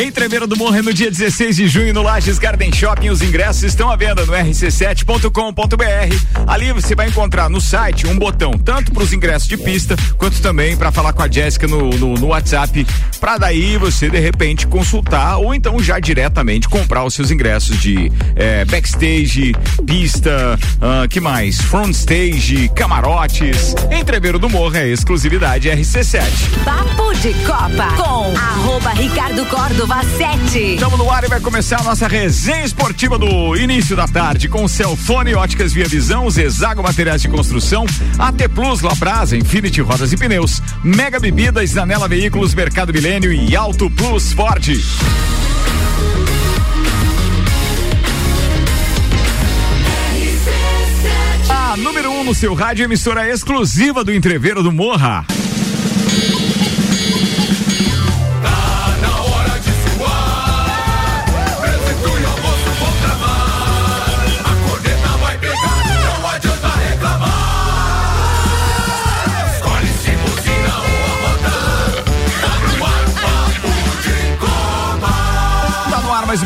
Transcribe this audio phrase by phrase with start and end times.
[0.00, 3.64] Em Treveiro do Morro, no dia 16 de junho, no Lages Garden Shopping, os ingressos
[3.64, 5.26] estão à venda no rc7.com.br.
[6.46, 10.40] Ali você vai encontrar no site um botão, tanto para os ingressos de pista, quanto
[10.40, 12.86] também para falar com a Jéssica no, no, no, WhatsApp,
[13.20, 18.10] para daí você de repente consultar ou então já diretamente comprar os seus ingressos de
[18.36, 19.54] eh, backstage,
[19.84, 21.60] pista, uh, que mais?
[21.60, 23.74] Front stage, camarotes.
[23.90, 26.22] Em Treveiro do Morro é exclusividade RC7.
[26.64, 30.74] Papo de Copa com arroba Ricardo Córdova 7.
[30.74, 34.68] Estamos no ar e vai começar a nossa resenha esportiva do início da tarde com
[34.68, 37.84] Celfone Óticas Via Visão, Zezago Materiais de Construção,
[38.16, 43.90] AT Plus, Labrasa, Infinity Rodas e Pneus, Mega Bebidas, Zanela Veículos, Mercado Milênio e Auto
[43.90, 44.68] Plus Ford.
[51.48, 55.26] A número 1 um no seu rádio, emissora exclusiva do Entreveiro do Morra.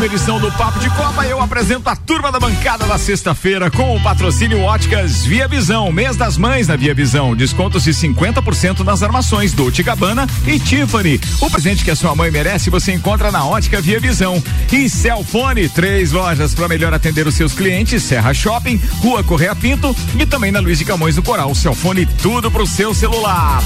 [0.07, 1.25] Edição do Papo de Copa.
[1.25, 5.91] Eu apresento a turma da bancada da sexta-feira com o patrocínio Óticas Via Visão.
[5.91, 7.35] Mês das Mães na Via Visão.
[7.35, 11.19] Descontos de 50% nas armações Dolce Gabbana e Tiffany.
[11.41, 14.43] O presente que a sua mãe merece você encontra na Ótica Via Visão.
[14.71, 19.97] E Celfone, três lojas para melhor atender os seus clientes: Serra Shopping, Rua Correia Pinto
[20.19, 21.55] e também na Luiz de Camões do Coral.
[21.55, 23.63] Celfone, tudo pro seu celular.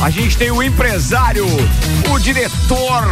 [0.00, 1.46] A gente tem o empresário,
[2.10, 3.04] o diretor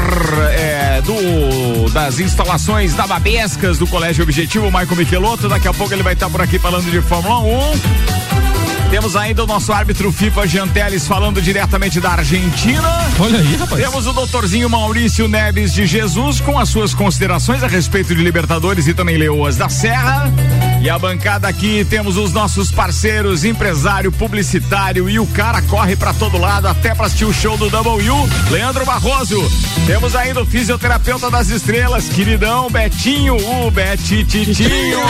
[0.53, 5.49] é, do das instalações informações da Babescas do Colégio Objetivo, Marco Michelotto.
[5.49, 8.91] Daqui a pouco ele vai estar por aqui falando de Fórmula 1.
[8.91, 12.89] Temos ainda o nosso árbitro FIFA Gianteles falando diretamente da Argentina.
[13.19, 13.81] Olha aí, rapaz.
[13.83, 18.87] Temos o doutorzinho Maurício Neves de Jesus com as suas considerações a respeito de Libertadores
[18.87, 20.33] e também Leoas da Serra.
[20.81, 26.15] E a bancada aqui temos os nossos parceiros, empresário, publicitário e o cara corre para
[26.15, 28.15] todo lado até para assistir o show do W,
[28.51, 29.39] Leandro Barroso.
[29.87, 35.01] Temos ainda o fisioterapeuta das estrelas, queridão Betinho, o Betititinho.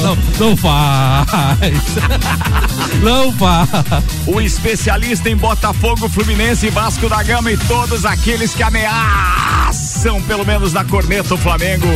[0.00, 1.74] Não, não faz.
[3.02, 3.66] Não vá.
[4.26, 9.83] O especialista em Botafogo, Fluminense, Vasco da Gama e todos aqueles que ameaçam,
[10.26, 11.86] pelo menos na corneta, o Flamengo.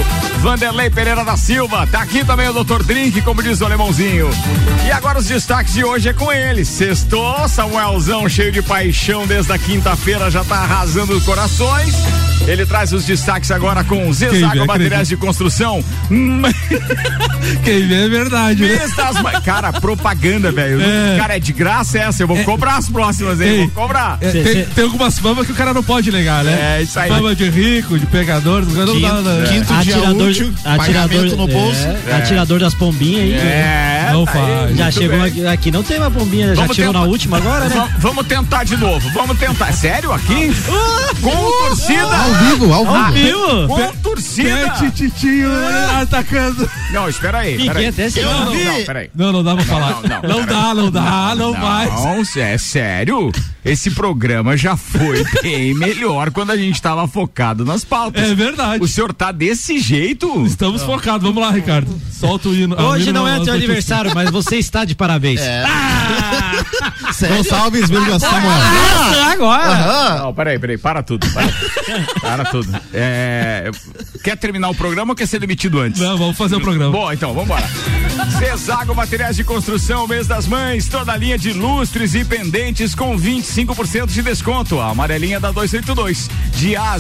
[0.41, 1.86] Vanderlei Pereira da Silva.
[1.86, 2.82] Tá aqui também o Dr.
[2.82, 4.30] Drink, como diz o alemãozinho.
[4.86, 6.64] E agora os destaques de hoje é com ele.
[6.64, 11.94] Sextou, Samuelzão cheio de paixão desde a quinta-feira, já tá arrasando corações.
[12.46, 15.84] Ele traz os destaques agora com Zezago Materiais de Construção.
[17.62, 18.62] Quem vê é verdade.
[18.64, 18.78] Né?
[19.44, 20.80] Cara, propaganda, velho.
[20.80, 21.19] É.
[21.19, 22.22] Cara, é de graça essa.
[22.22, 22.44] Eu vou é.
[22.44, 23.48] cobrar as próximas, hein?
[23.48, 23.58] Ei.
[23.58, 24.16] Vou cobrar.
[24.22, 26.78] É, tem, tem, algumas famas que o cara não pode negar, né?
[26.78, 27.10] É, isso aí.
[27.10, 28.64] Fama de rico, de pegador.
[28.64, 29.48] Quinto, não dá, né?
[29.48, 31.86] quinto dia atirador, útil, atirador no bolso.
[32.06, 33.32] É, atirador das pombinhas aí.
[33.34, 34.09] É.
[34.12, 34.76] Não faz.
[34.76, 37.88] Já chegou aqui, aqui, não tem uma pombinha, já tirou na última agora, né?
[37.98, 39.08] Vamos tentar de novo.
[39.10, 39.72] Vamos tentar.
[39.72, 40.53] Sério aqui?
[41.20, 42.16] Com torcida.
[42.16, 43.69] Ao vivo, ao vivo?
[43.69, 44.75] Com torcida.
[44.94, 45.48] Titinho
[46.00, 46.69] atacando.
[46.92, 47.56] Não, espera aí.
[47.56, 47.87] Espera aí.
[47.88, 49.10] Até não, não, não, peraí.
[49.14, 50.00] Não, não dá pra falar.
[50.22, 51.87] Não dá, não dá, não, vai.
[51.87, 53.32] Não, é sério.
[53.64, 58.22] Esse programa já foi bem melhor quando a gente tava focado nas pautas.
[58.22, 58.82] É verdade.
[58.82, 60.44] O senhor tá desse jeito?
[60.47, 61.26] Estamos focados.
[61.26, 61.88] Vamos lá, Ricardo.
[62.12, 62.81] Solta o hino.
[62.81, 65.41] Hoje não é teu aniversário, mas você está de parabéns.
[65.41, 65.65] É.
[65.65, 66.49] Ah!
[67.12, 68.53] salve, Gonçalves, Samuel.
[68.53, 70.19] Ah, agora.
[70.19, 70.78] Não, peraí, peraí.
[70.78, 71.26] Para tudo.
[71.31, 71.49] Para,
[72.21, 72.69] para tudo.
[72.93, 73.71] É,
[74.22, 76.00] quer terminar o programa ou quer ser demitido antes?
[76.00, 76.91] Não, vamos fazer o programa.
[76.93, 77.69] Bom, então, vamos embora.
[78.38, 83.16] Zezago Materiais de Construção, mês das mães, toda a linha de lustres e pendentes com
[83.19, 84.78] 25% de desconto.
[84.81, 86.28] A amarelinha da 282.
[86.53, 86.99] De A a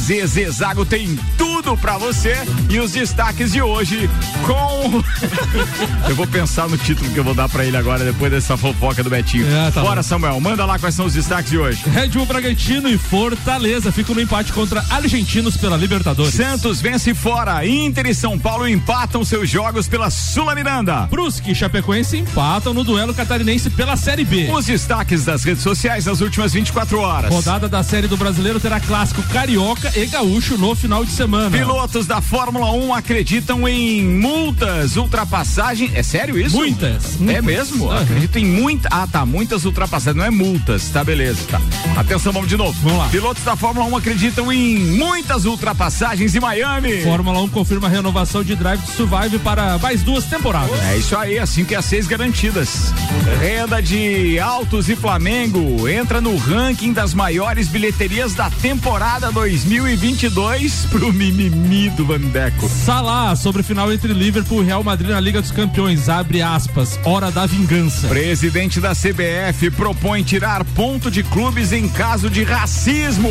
[0.84, 2.36] Tem tudo pra você
[2.70, 4.08] e os destaques de hoje
[4.46, 5.02] com.
[6.08, 9.02] eu vou pensar no título que eu vou dar pra ele agora, depois dessa fofoca
[9.02, 9.46] do Betinho.
[9.46, 10.02] É, tá Bora, bom.
[10.02, 11.82] Samuel, manda lá quais são os destaques de hoje.
[11.90, 16.34] Red Bull Bragantino e Fortaleza ficam no empate contra Argentinos pela Libertadores.
[16.34, 17.66] Santos vence fora.
[17.66, 21.06] Inter e São Paulo empatam seus jogos pela Sula Miranda.
[21.10, 24.50] Brusque e Chapecoense empatam no duelo catarinense pela Série B.
[24.52, 27.32] Os destaques das redes sociais nas últimas 24 horas.
[27.32, 31.50] Rodada da Série do Brasileiro terá clássico carioca e gaúcho no final de semana.
[31.56, 35.90] Pilotos da Fórmula 1 acreditam em multas, ultrapassagem.
[35.94, 36.56] É sério isso?
[36.56, 37.16] Muitas.
[37.16, 37.44] É muitas.
[37.44, 37.86] mesmo?
[37.86, 37.96] Uhum.
[37.98, 38.88] Acredito em muita.
[38.90, 39.24] Ah, tá.
[39.26, 40.16] Muitas ultrapassagens.
[40.16, 40.88] Não é multas.
[40.90, 41.40] Tá, beleza.
[41.50, 41.60] Tá.
[41.96, 42.78] Atenção, vamos de novo.
[42.82, 43.08] Vamos lá.
[43.08, 47.02] Pilotos da Fórmula 1 acreditam em muitas ultrapassagens em Miami.
[47.02, 50.78] Fórmula 1 confirma a renovação de Drive to Survive para mais duas temporadas.
[50.84, 52.92] É isso aí, assim que as seis garantidas.
[53.40, 60.47] Renda de Altos e Flamengo entra no ranking das maiores bilheterias da temporada 2022
[60.90, 62.66] pro mimimi do Vandeco.
[62.68, 67.30] Salah sobre final entre Liverpool e Real Madrid na Liga dos Campeões, abre aspas, hora
[67.30, 68.08] da vingança.
[68.08, 73.28] Presidente da CBF propõe tirar ponto de clubes em caso de racismo.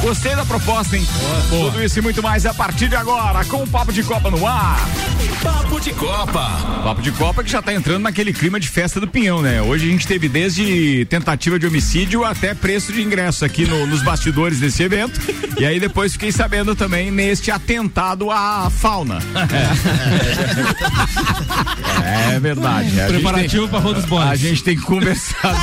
[0.00, 1.06] Gostei da proposta, hein?
[1.20, 1.70] Boa, boa.
[1.72, 4.46] Tudo isso e muito mais a partir de agora, com o Papo de Copa no
[4.46, 4.80] ar.
[5.42, 6.80] Papo de Copa.
[6.82, 9.60] Papo de Copa que já tá entrando naquele clima de festa do Pinhão, né?
[9.60, 14.02] Hoje a gente teve desde tentativa de homicídio até preço de ingresso aqui no, nos
[14.02, 15.20] bastidores desse evento.
[15.58, 16.45] E aí depois fiquei sabendo
[16.76, 19.18] também neste atentado à fauna.
[22.04, 23.00] É, é verdade.
[23.00, 24.28] A Preparativo para Rodos Boys.
[24.28, 25.54] A gente tem que conversar.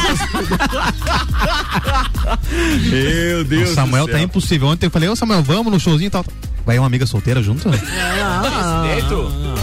[2.90, 3.72] Meu Deus.
[3.72, 4.68] O Samuel tá impossível.
[4.68, 6.26] Ontem eu falei, ô Samuel, vamos no showzinho e tal.
[6.66, 7.68] Vai uma amiga solteira junto?
[7.68, 8.86] Não, não,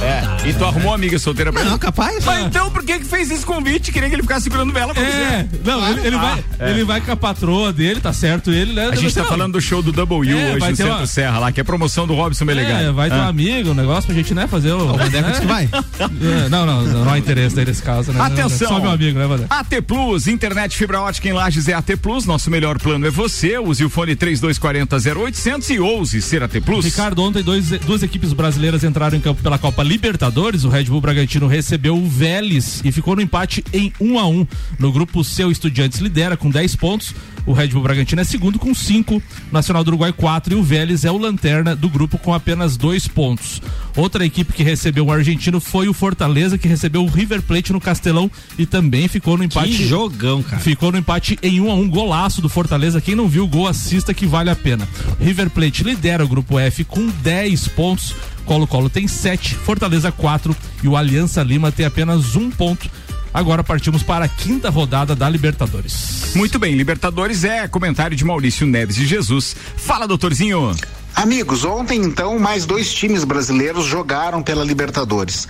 [0.03, 0.49] É.
[0.49, 2.25] E tu arrumou uma amiga solteira pra Não, capaz.
[2.25, 3.93] Mas então por que que fez esse convite?
[3.93, 6.71] Queria que ele ficasse segurando vela pra É, não, ele, ele ah, vai, é.
[6.71, 8.51] ele vai com a patroa dele, tá certo?
[8.51, 8.89] Ele, né?
[8.93, 11.07] A gente tá falando do show do W é, hoje no Centro uma...
[11.07, 12.87] Serra lá, que é promoção do Robson Melegari.
[12.87, 13.25] É, vai ter ah.
[13.25, 14.93] um amigo, um negócio pra gente, né, fazer o...
[14.93, 15.39] O né?
[15.41, 15.69] que vai.
[16.01, 18.21] É, não, não, não, não há interesse aí nesse caso, né?
[18.21, 18.69] Atenção.
[18.69, 19.47] Só meu amigo, né, Vander?
[19.49, 23.59] AT Plus, internet fibra ótica em Lages é AT Plus, nosso melhor plano é você,
[23.59, 26.90] use o fone 3240 0800 e ouse ser AT Plus.
[26.91, 30.65] Ricardo, ontem dois duas equipes brasileiras entraram em campo pela Copa Libertadores.
[30.65, 34.27] O Red Bull Bragantino recebeu o Vélez e ficou no empate em 1 um a
[34.27, 34.47] 1 um.
[34.77, 37.15] No grupo seu Estudiantes lidera com 10 pontos.
[37.47, 41.05] O Red Bull Bragantino é segundo com 5, Nacional do Uruguai 4 e o Vélez
[41.05, 43.63] é o lanterna do grupo com apenas dois pontos.
[43.97, 47.81] Outra equipe que recebeu o argentino foi o Fortaleza, que recebeu o River Plate no
[47.81, 49.71] Castelão e também ficou no empate.
[49.71, 50.63] Que jogão, cara.
[50.63, 53.01] Ficou no empate em 1 um a 1 um, golaço do Fortaleza.
[53.01, 54.89] Quem não viu o gol, assista que vale a pena.
[55.21, 58.15] River Plate lidera o grupo F com 10 pontos.
[58.45, 62.91] Colo-Colo tem 7, Fortaleza 4 e o Aliança Lima tem apenas um ponto.
[63.33, 66.33] Agora partimos para a quinta rodada da Libertadores.
[66.35, 69.55] Muito bem, Libertadores é comentário de Maurício Neves e Jesus.
[69.77, 70.75] Fala, doutorzinho.
[71.15, 75.47] Amigos, ontem então mais dois times brasileiros jogaram pela Libertadores.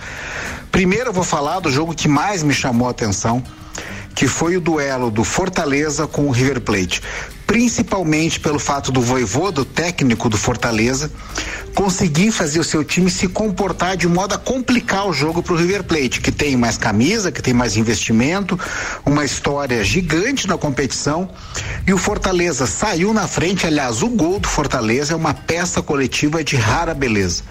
[0.71, 3.43] Primeiro eu vou falar do jogo que mais me chamou a atenção,
[4.15, 7.00] que foi o duelo do Fortaleza com o River Plate
[7.50, 11.11] principalmente pelo fato do voivô, do técnico do Fortaleza,
[11.75, 15.56] conseguir fazer o seu time se comportar de modo a complicar o jogo para o
[15.56, 18.56] River Plate, que tem mais camisa, que tem mais investimento,
[19.05, 21.29] uma história gigante na competição.
[21.85, 26.44] E o Fortaleza saiu na frente, aliás, o gol do Fortaleza é uma peça coletiva
[26.44, 27.43] de rara beleza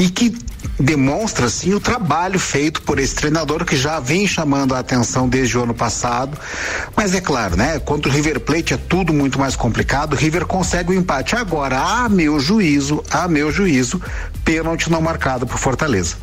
[0.00, 0.34] e que
[0.78, 5.58] demonstra assim o trabalho feito por esse treinador que já vem chamando a atenção desde
[5.58, 6.38] o ano passado.
[6.96, 7.78] Mas é claro, né?
[7.78, 10.14] Contra o River Plate é tudo muito mais complicado.
[10.14, 14.00] O River consegue o empate agora, a meu juízo, a meu juízo,
[14.42, 16.16] pênalti não marcado por Fortaleza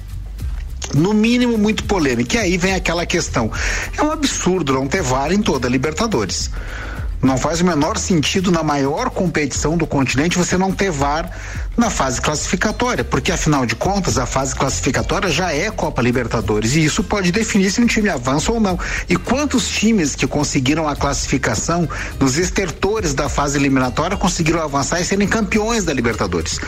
[0.94, 2.34] no mínimo muito polêmico.
[2.34, 3.52] E aí vem aquela questão.
[3.96, 6.50] É um absurdo não ter VAR em toda a Libertadores.
[7.22, 11.30] Não faz o menor sentido na maior competição do continente você não ter VAR
[11.78, 16.84] na fase classificatória, porque afinal de contas a fase classificatória já é Copa Libertadores e
[16.84, 18.80] isso pode definir se um time avança ou não.
[19.08, 21.88] E quantos times que conseguiram a classificação
[22.20, 26.60] nos estertores da fase eliminatória conseguiram avançar e serem campeões da Libertadores?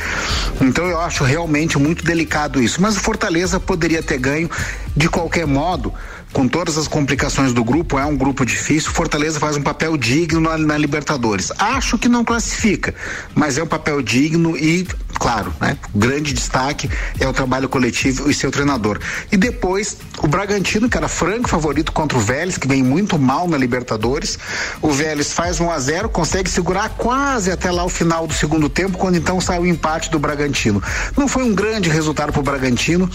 [0.62, 2.80] Então eu acho realmente muito delicado isso.
[2.80, 4.50] Mas o Fortaleza poderia ter ganho
[4.96, 5.92] de qualquer modo
[6.32, 8.92] com todas as complicações do grupo, é um grupo difícil.
[8.92, 11.52] Fortaleza faz um papel digno na, na, Libertadores.
[11.58, 12.94] Acho que não classifica,
[13.34, 16.90] mas é um papel digno e, claro, né, grande destaque
[17.20, 19.00] é o trabalho coletivo e seu treinador.
[19.32, 23.48] E depois, o Bragantino, que era franco favorito contra o Vélez, que vem muito mal
[23.48, 24.38] na Libertadores.
[24.82, 28.34] O Vélez faz 1 um a 0 consegue segurar quase até lá o final do
[28.34, 30.82] segundo tempo, quando então sai o empate do Bragantino.
[31.18, 33.10] Não foi um grande resultado para o Bragantino,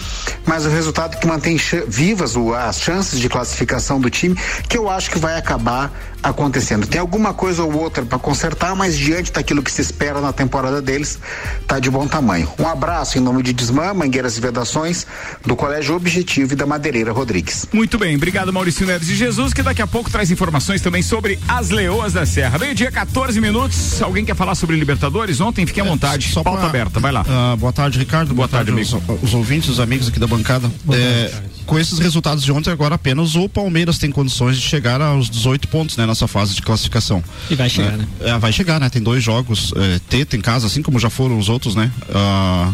[0.45, 4.35] mas o resultado que mantém vivas as chances chances de classificação do time,
[4.67, 5.91] que eu acho que vai acabar
[6.23, 6.87] acontecendo.
[6.87, 10.81] Tem alguma coisa ou outra para consertar, mas diante daquilo que se espera na temporada
[10.81, 11.19] deles,
[11.67, 12.49] tá de bom tamanho.
[12.57, 15.05] Um abraço em nome de Desmã, Mangueiras e Vedações,
[15.45, 17.67] do Colégio Objetivo e da Madeireira Rodrigues.
[17.71, 21.37] Muito bem, obrigado Maurício Neves de Jesus, que daqui a pouco traz informações também sobre
[21.47, 22.57] as Leoas da Serra.
[22.57, 24.01] Meio-dia, 14 minutos.
[24.01, 25.39] Alguém quer falar sobre Libertadores?
[25.39, 26.31] Ontem fiquei à é, vontade.
[26.31, 27.21] Só Pauta pra, aberta, vai lá.
[27.21, 28.33] Uh, boa tarde, Ricardo.
[28.33, 29.13] Boa, boa tarde, tarde amigo.
[29.13, 30.71] Os, os, ouvintes, os amigos aqui da bancada.
[30.91, 31.31] É,
[31.65, 35.67] com esses resultados de ontem, agora apenas o Palmeiras tem condições de chegar aos 18
[35.67, 37.23] pontos, né, nessa fase de classificação.
[37.49, 38.07] E vai chegar, é, né?
[38.21, 38.89] É, vai chegar, né?
[38.89, 41.91] Tem dois jogos, é, teta em casa, assim como já foram os outros, né?
[42.13, 42.73] Ah,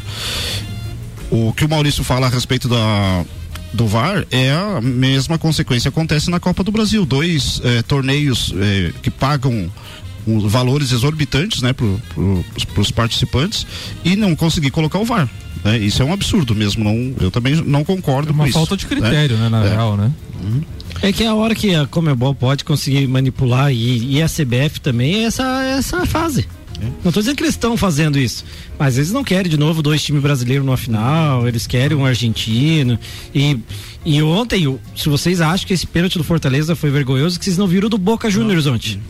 [1.29, 3.25] o que o Maurício fala a respeito da
[3.73, 7.05] do VAR é a mesma consequência que acontece na Copa do Brasil.
[7.05, 9.71] Dois é, torneios é, que pagam
[10.27, 13.65] um, valores exorbitantes, né, para os participantes
[14.03, 15.29] e não conseguir colocar o VAR.
[15.63, 15.77] Né?
[15.77, 16.83] Isso é um absurdo mesmo.
[16.83, 19.69] Não, eu também não concordo é uma com falta isso, de critério, né, na é.
[19.69, 20.11] real, né?
[20.43, 20.61] Uhum.
[21.01, 25.15] É que a hora que a Comebol pode conseguir manipular e, e a CBF também
[25.15, 26.47] é essa, essa fase.
[27.03, 28.43] Não estou dizendo que eles estão fazendo isso,
[28.77, 32.97] mas eles não querem de novo dois times brasileiros numa final, eles querem um argentino.
[33.35, 33.59] E,
[34.03, 37.67] e ontem, se vocês acham que esse pênalti do Fortaleza foi vergonhoso, que vocês não
[37.67, 39.01] viram do Boca Juniors ontem.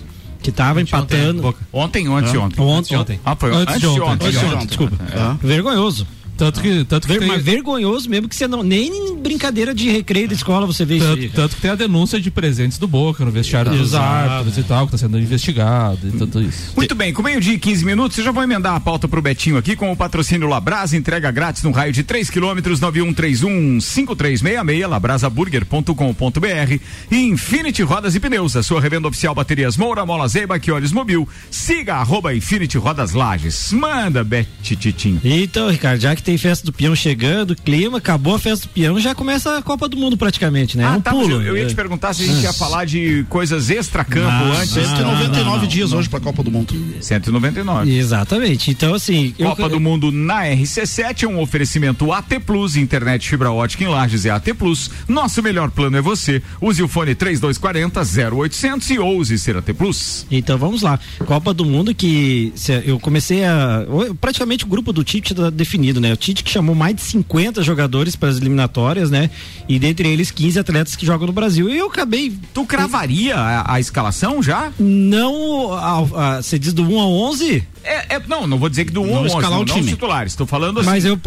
[0.41, 1.55] Que tava empatando.
[1.71, 2.61] Ontem, ontem, ontem.
[2.61, 3.19] Ontem, ontem.
[3.23, 4.31] Ah, foi Antes de ontem.
[4.65, 4.97] Desculpa.
[5.11, 5.47] É.
[5.47, 6.07] Vergonhoso.
[6.41, 8.63] Tanto que, tanto que Ver, tem, Mas vergonhoso mesmo que você não.
[8.63, 11.05] Nem em brincadeira de recreio da escola você vê isso.
[11.05, 11.29] tanto, aí.
[11.29, 14.87] tanto que tem a denúncia de presentes do Boca no vestiário dos árbitros e tal,
[14.87, 16.73] que tá sendo investigado e tudo isso.
[16.75, 19.55] Muito bem, com meio-dia e 15 minutos, eu já vou emendar a pauta pro Betinho
[19.55, 26.79] aqui com o patrocínio Labrasa, entrega grátis no raio de 3 quilômetros, 9131-5366, labrasaburger.com.br
[27.11, 30.91] e Infinity Rodas e Pneus, a sua revenda oficial Baterias Moura, Mola Zeiba, que olhos
[30.91, 31.29] mobil.
[31.51, 33.71] Siga arroba Infinity Rodas Lages.
[33.71, 35.21] Manda, Betitinho.
[35.23, 38.99] Então, Ricardo, já que tem festa do peão chegando, clima, acabou a festa do peão,
[38.99, 40.83] já começa a Copa do Mundo praticamente, né?
[40.83, 41.31] É um tá, pulo.
[41.33, 44.71] eu, eu ia te perguntar se a gente ia falar de coisas extra-campo Não, antes.
[44.71, 46.73] 199 dias hoje para a Copa do Mundo.
[46.99, 47.91] 199.
[47.95, 48.71] Exatamente.
[48.71, 49.33] Então, assim.
[49.37, 53.87] eu- Copa do Mundo na RC7 é um oferecimento AT Plus, internet fibra ótica em
[53.87, 54.89] Lages é AT Plus.
[55.07, 56.41] Nosso melhor plano é você.
[56.61, 58.01] Use o fone 3240
[58.35, 60.25] 0800 e ouse ser AT Plus.
[60.31, 60.99] Então vamos lá.
[61.25, 62.53] Copa do Mundo que
[62.85, 63.85] eu comecei a.
[64.19, 66.11] Praticamente o grupo do Tite está definido, né?
[66.21, 69.31] O Tite que chamou mais de 50 jogadores para as eliminatórias, né?
[69.67, 71.67] E dentre eles 15 atletas que jogam no Brasil.
[71.67, 72.31] E eu acabei.
[72.53, 74.71] Tu cravaria a, a escalação já?
[74.79, 75.73] Não.
[75.73, 77.63] a- a- Você diz do 1 ao 11?
[77.83, 79.65] É, é- não, não vou dizer que do 1 Não ao 11, escalar não, o
[79.65, 79.81] não time.
[79.87, 80.33] os titulares.
[80.33, 80.89] Estou falando assim.
[80.91, 81.19] Mas eu,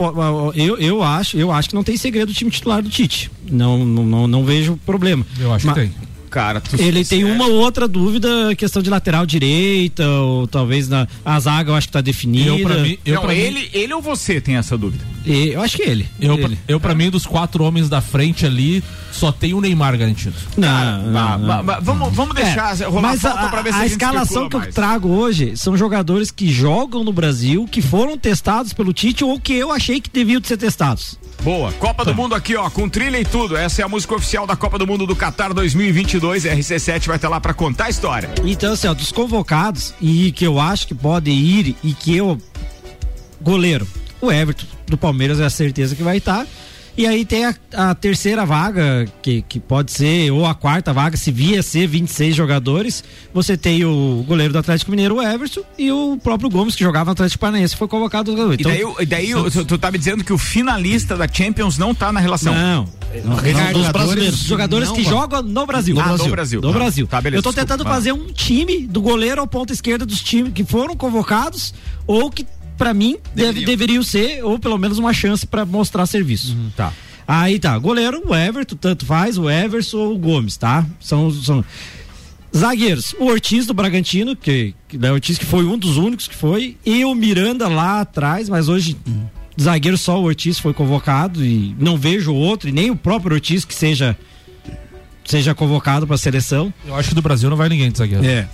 [0.54, 3.32] eu, eu acho, eu acho que não tem segredo do time titular do Tite.
[3.50, 5.26] Não, não, não, não vejo problema.
[5.40, 5.92] Eu acho Ma- que tem.
[6.34, 10.88] Cara, tu Ele tem é, uma ou outra dúvida, questão de lateral direita, ou talvez
[10.88, 12.50] na a zaga eu acho que tá definida.
[12.50, 15.04] Eu, pra mim, eu, não, pra mim- ele, ele ou você tem essa dúvida?
[15.24, 16.08] E- eu acho que ele.
[16.20, 16.58] eu, pra- ele.
[16.68, 20.34] eu, pra mim, dos quatro homens da frente ali, só tem o Neymar garantido.
[20.56, 21.46] Não, não, bah, não.
[21.46, 24.48] bah, bah, vamos, vamos deixar É, rolar mas a pra ver se a, a escalação
[24.48, 24.74] que eu mais.
[24.74, 29.54] trago hoje são jogadores que jogam no Brasil, que foram testados pelo Tite ou que
[29.54, 31.18] eu achei que deviam de ser testados.
[31.42, 33.56] Boa, Copa do Mundo aqui, ó, com trilha e tudo.
[33.56, 36.44] Essa é a música oficial da Copa do Mundo do Qatar 2022.
[36.44, 38.30] RC7 vai estar lá pra contar a história.
[38.44, 42.38] Então, assim, ó, dos convocados e que eu acho que podem ir e que eu.
[43.40, 43.86] Goleiro,
[44.24, 46.46] o Everton do Palmeiras é a certeza que vai estar.
[46.96, 51.16] E aí tem a, a terceira vaga, que, que pode ser, ou a quarta vaga,
[51.16, 53.02] se via ser 26 jogadores.
[53.34, 57.06] Você tem o goleiro do Atlético Mineiro, o Everton, e o próprio Gomes, que jogava
[57.06, 58.30] no Atlético Paranaense, foi convocado.
[58.54, 61.78] E daí, o- e daí tu, tu tá me dizendo que o finalista da Champions
[61.78, 62.54] não tá na relação.
[62.54, 62.88] Não.
[63.24, 64.38] Não, Ricardo, dos jogadores, brasileiros.
[64.40, 65.94] jogadores Não que jogam no Brasil.
[65.96, 66.24] No Ah, Brasil.
[66.26, 66.60] no Brasil.
[66.60, 67.06] Do Ah, Brasil.
[67.08, 67.72] tá, beleza, eu tô desculpa.
[67.74, 67.92] tentando Ah.
[67.92, 71.74] fazer um time do goleiro ao ponta esquerda dos times que foram convocados
[72.06, 72.44] ou que,
[72.76, 73.66] pra mim, deve- Deveriam.
[73.66, 76.56] deveriam ser, ou pelo menos uma chance pra mostrar serviço.
[76.76, 76.92] Tá.
[77.26, 80.84] Aí tá, goleiro, o Everton, tanto faz, o Everson ou o Gomes, tá?
[81.00, 81.30] São.
[81.30, 81.64] são...
[82.56, 86.28] Zagueiros, o Ortiz do Bragantino, que, que né, o Ortiz que foi um dos únicos
[86.28, 88.96] que foi, e o Miranda lá atrás, mas hoje
[89.60, 93.64] zagueiro só o Ortiz foi convocado e não vejo outro, e nem o próprio Ortiz
[93.64, 94.16] que seja
[95.24, 96.72] seja convocado para a seleção.
[96.86, 98.24] Eu acho que do Brasil não vai ninguém de zagueiro.
[98.24, 98.46] É.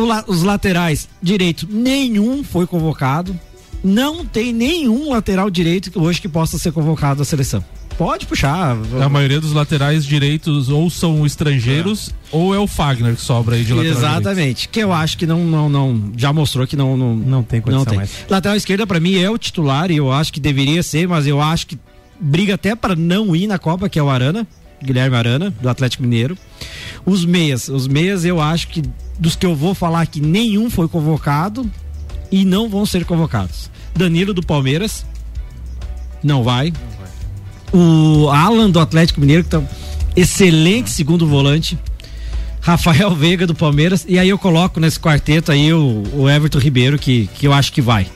[0.00, 3.38] O la- os laterais direito, nenhum foi convocado.
[3.82, 7.64] Não tem nenhum lateral direito que hoje que possa ser convocado à seleção.
[7.96, 8.76] Pode puxar.
[9.02, 13.64] A maioria dos laterais direitos ou são estrangeiros ou é o Fagner que sobra aí
[13.64, 14.08] de lateral direito.
[14.20, 14.68] Exatamente.
[14.68, 17.94] Que eu acho que não, não, não já mostrou que não não, Não tem condição
[17.96, 18.10] mais.
[18.30, 21.40] Lateral esquerda para mim é o titular e eu acho que deveria ser, mas eu
[21.42, 21.78] acho que
[22.20, 24.46] briga até para não ir na Copa, que é o Arana,
[24.82, 26.38] Guilherme Arana do Atlético Mineiro.
[27.04, 28.82] Os meias, os meias eu acho que
[29.18, 31.68] dos que eu vou falar que nenhum foi convocado
[32.30, 33.70] e não vão ser convocados.
[33.94, 35.04] Danilo do Palmeiras
[36.22, 36.72] não vai.
[37.72, 39.62] O Alan do Atlético Mineiro que tá
[40.16, 41.78] excelente segundo volante.
[42.60, 46.98] Rafael Veiga do Palmeiras e aí eu coloco nesse quarteto aí o, o Everton Ribeiro
[46.98, 48.06] que, que eu acho que vai.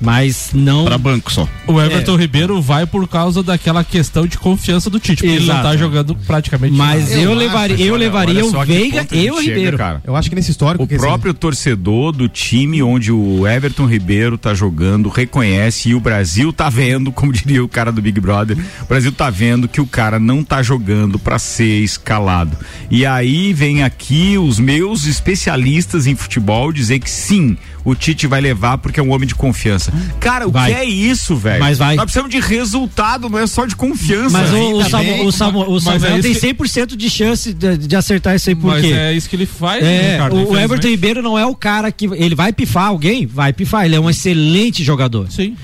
[0.00, 1.48] Mas não Para banco só.
[1.66, 2.18] O Everton É.
[2.18, 6.14] Ribeiro vai por causa daquela questão de confiança do Tite, porque ele não tá jogando
[6.14, 7.20] praticamente Mas nada.
[7.22, 9.76] eu, levaria, eu levaria o Veiga e o Ribeiro.
[9.76, 10.00] cara.
[10.06, 10.84] Eu acho que nesse histórico.
[10.84, 15.94] O quer dizer, próprio torcedor do time onde o Everton Ribeiro tá jogando reconhece e
[15.94, 19.66] o Brasil tá vendo, como diria o cara do Big Brother, o Brasil tá vendo
[19.68, 22.56] que o cara não tá jogando pra ser escalado.
[22.90, 27.56] E aí vem aqui os meus especialistas em futebol dizer que sim,
[27.88, 29.92] o Tite vai levar porque é um homem de confiança.
[30.20, 30.72] Cara, o Vai.
[30.72, 31.60] que é isso, velho?
[31.60, 31.96] Mas vai.
[31.96, 34.30] Nós precisamos de resultado, não é só de confiança.
[34.30, 34.78] Mas o, o,
[35.26, 38.48] o, Samu- o mas Samuel é tem que- 100% de chance de, de acertar isso
[38.48, 38.92] aí, por Mas quê?
[38.92, 40.58] é isso que ele faz, né, É, Ricardo, o, o.
[40.58, 42.06] Everton Ribeiro não é o cara que.
[42.06, 43.26] Ele vai pifar alguém?
[43.26, 43.84] Vai pifar.
[43.84, 45.30] Ele é um excelente jogador.
[45.30, 45.56] Sim.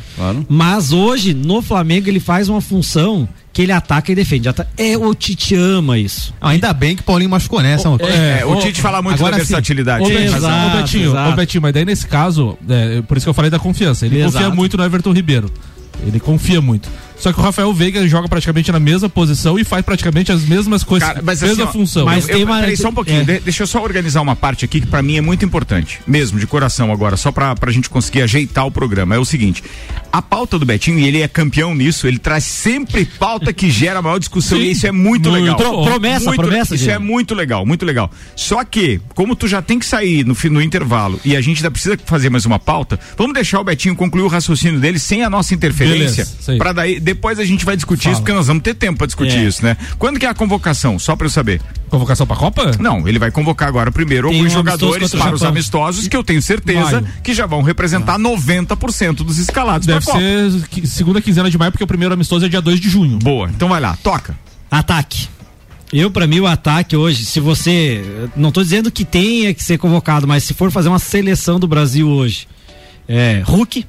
[0.49, 4.49] Mas hoje, no Flamengo, ele faz uma função que ele ataca e defende.
[4.77, 6.35] É, o Tite ama isso.
[6.41, 7.89] Ainda bem que o Paulinho machucou nessa.
[7.89, 8.05] mano.
[8.05, 9.49] É, o ô, Tite fala muito agora da sim.
[9.49, 10.03] versatilidade.
[10.03, 10.37] Ô, tem Betinho.
[10.37, 11.31] Exato, ô, Betinho, exato.
[11.31, 14.05] ô, Betinho, mas daí nesse caso, é, por isso que eu falei da confiança.
[14.05, 14.33] Ele Exato.
[14.33, 15.49] confia muito no Everton Ribeiro.
[16.05, 16.89] Ele confia muito.
[17.19, 20.83] Só que o Rafael Veiga joga praticamente na mesma posição e faz praticamente as mesmas
[20.85, 22.05] coisas, Cara, mas mesma assim, ó, função.
[22.05, 23.21] mas- Eu, tem uma- peraí, só um pouquinho.
[23.21, 23.25] é.
[23.25, 26.01] de- deixa eu só organizar uma parte aqui que pra mim é muito importante.
[26.07, 29.15] Mesmo, de coração agora, só pra, pra gente conseguir ajeitar o programa.
[29.15, 29.63] É o seguinte:
[30.13, 34.03] a pauta do Betinho, e ele é campeão nisso, ele traz sempre pauta que gera
[34.03, 34.59] maior discussão.
[34.59, 34.65] Sim.
[34.65, 35.57] e isso é muito, Muito legal.
[35.59, 35.85] bom.
[35.85, 36.95] Promessa, Muito- promessa, Isso gente.
[36.95, 38.11] é muito legal, muito legal.
[38.37, 41.71] Só que, como tu já tem que sair no, no intervalo e a gente ainda
[41.71, 45.31] precisa fazer mais uma pauta, vamos deixar o Betinho concluir o raciocínio dele sem a
[45.31, 46.27] nossa interferência.
[46.59, 48.13] Pra daí, depois a gente vai discutir Fala.
[48.15, 49.45] isso, porque nós vamos ter tempo pra discutir É.
[49.45, 49.77] isso, né?
[49.99, 50.99] Quando que é a convocação?
[50.99, 51.61] Só pra eu saber.
[51.89, 52.73] Convocação pra Copa?
[52.81, 55.49] Não, ele vai convocar agora primeiro Tem alguns um jogadores para os Japão.
[55.49, 57.09] amistosos que eu tenho certeza Maio.
[57.23, 60.19] que já vão representar 90% dos escalados Deve pra Copa.
[60.25, 63.19] ser segunda quinzena de maio, porque o primeiro amistoso é dia 2 de junho.
[63.19, 64.37] Boa, então vai lá, toca.
[64.71, 65.29] Ataque.
[65.93, 68.03] Eu, pra mim, o ataque hoje, se você.
[68.35, 71.69] Não tô dizendo que tenha que ser convocado, mas se for fazer uma seleção do
[71.69, 72.49] Brasil hoje,
[73.09, 73.43] é.
[73.47, 73.87] Hulk.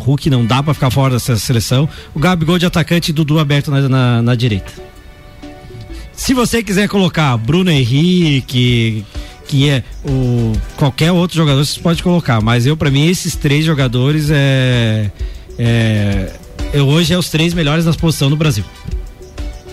[0.00, 1.88] Hulk não dá pra ficar fora dessa seleção.
[2.14, 4.72] O Gabigol de atacante e Dudu aberto na, na, na direita.
[6.12, 9.04] Se você quiser colocar Bruno Henrique,
[9.46, 12.40] que é o qualquer outro jogador, você pode colocar.
[12.40, 15.10] Mas eu, pra mim, esses três jogadores é.
[15.58, 16.32] é
[16.74, 18.64] é, hoje é os três melhores nas posição no Brasil.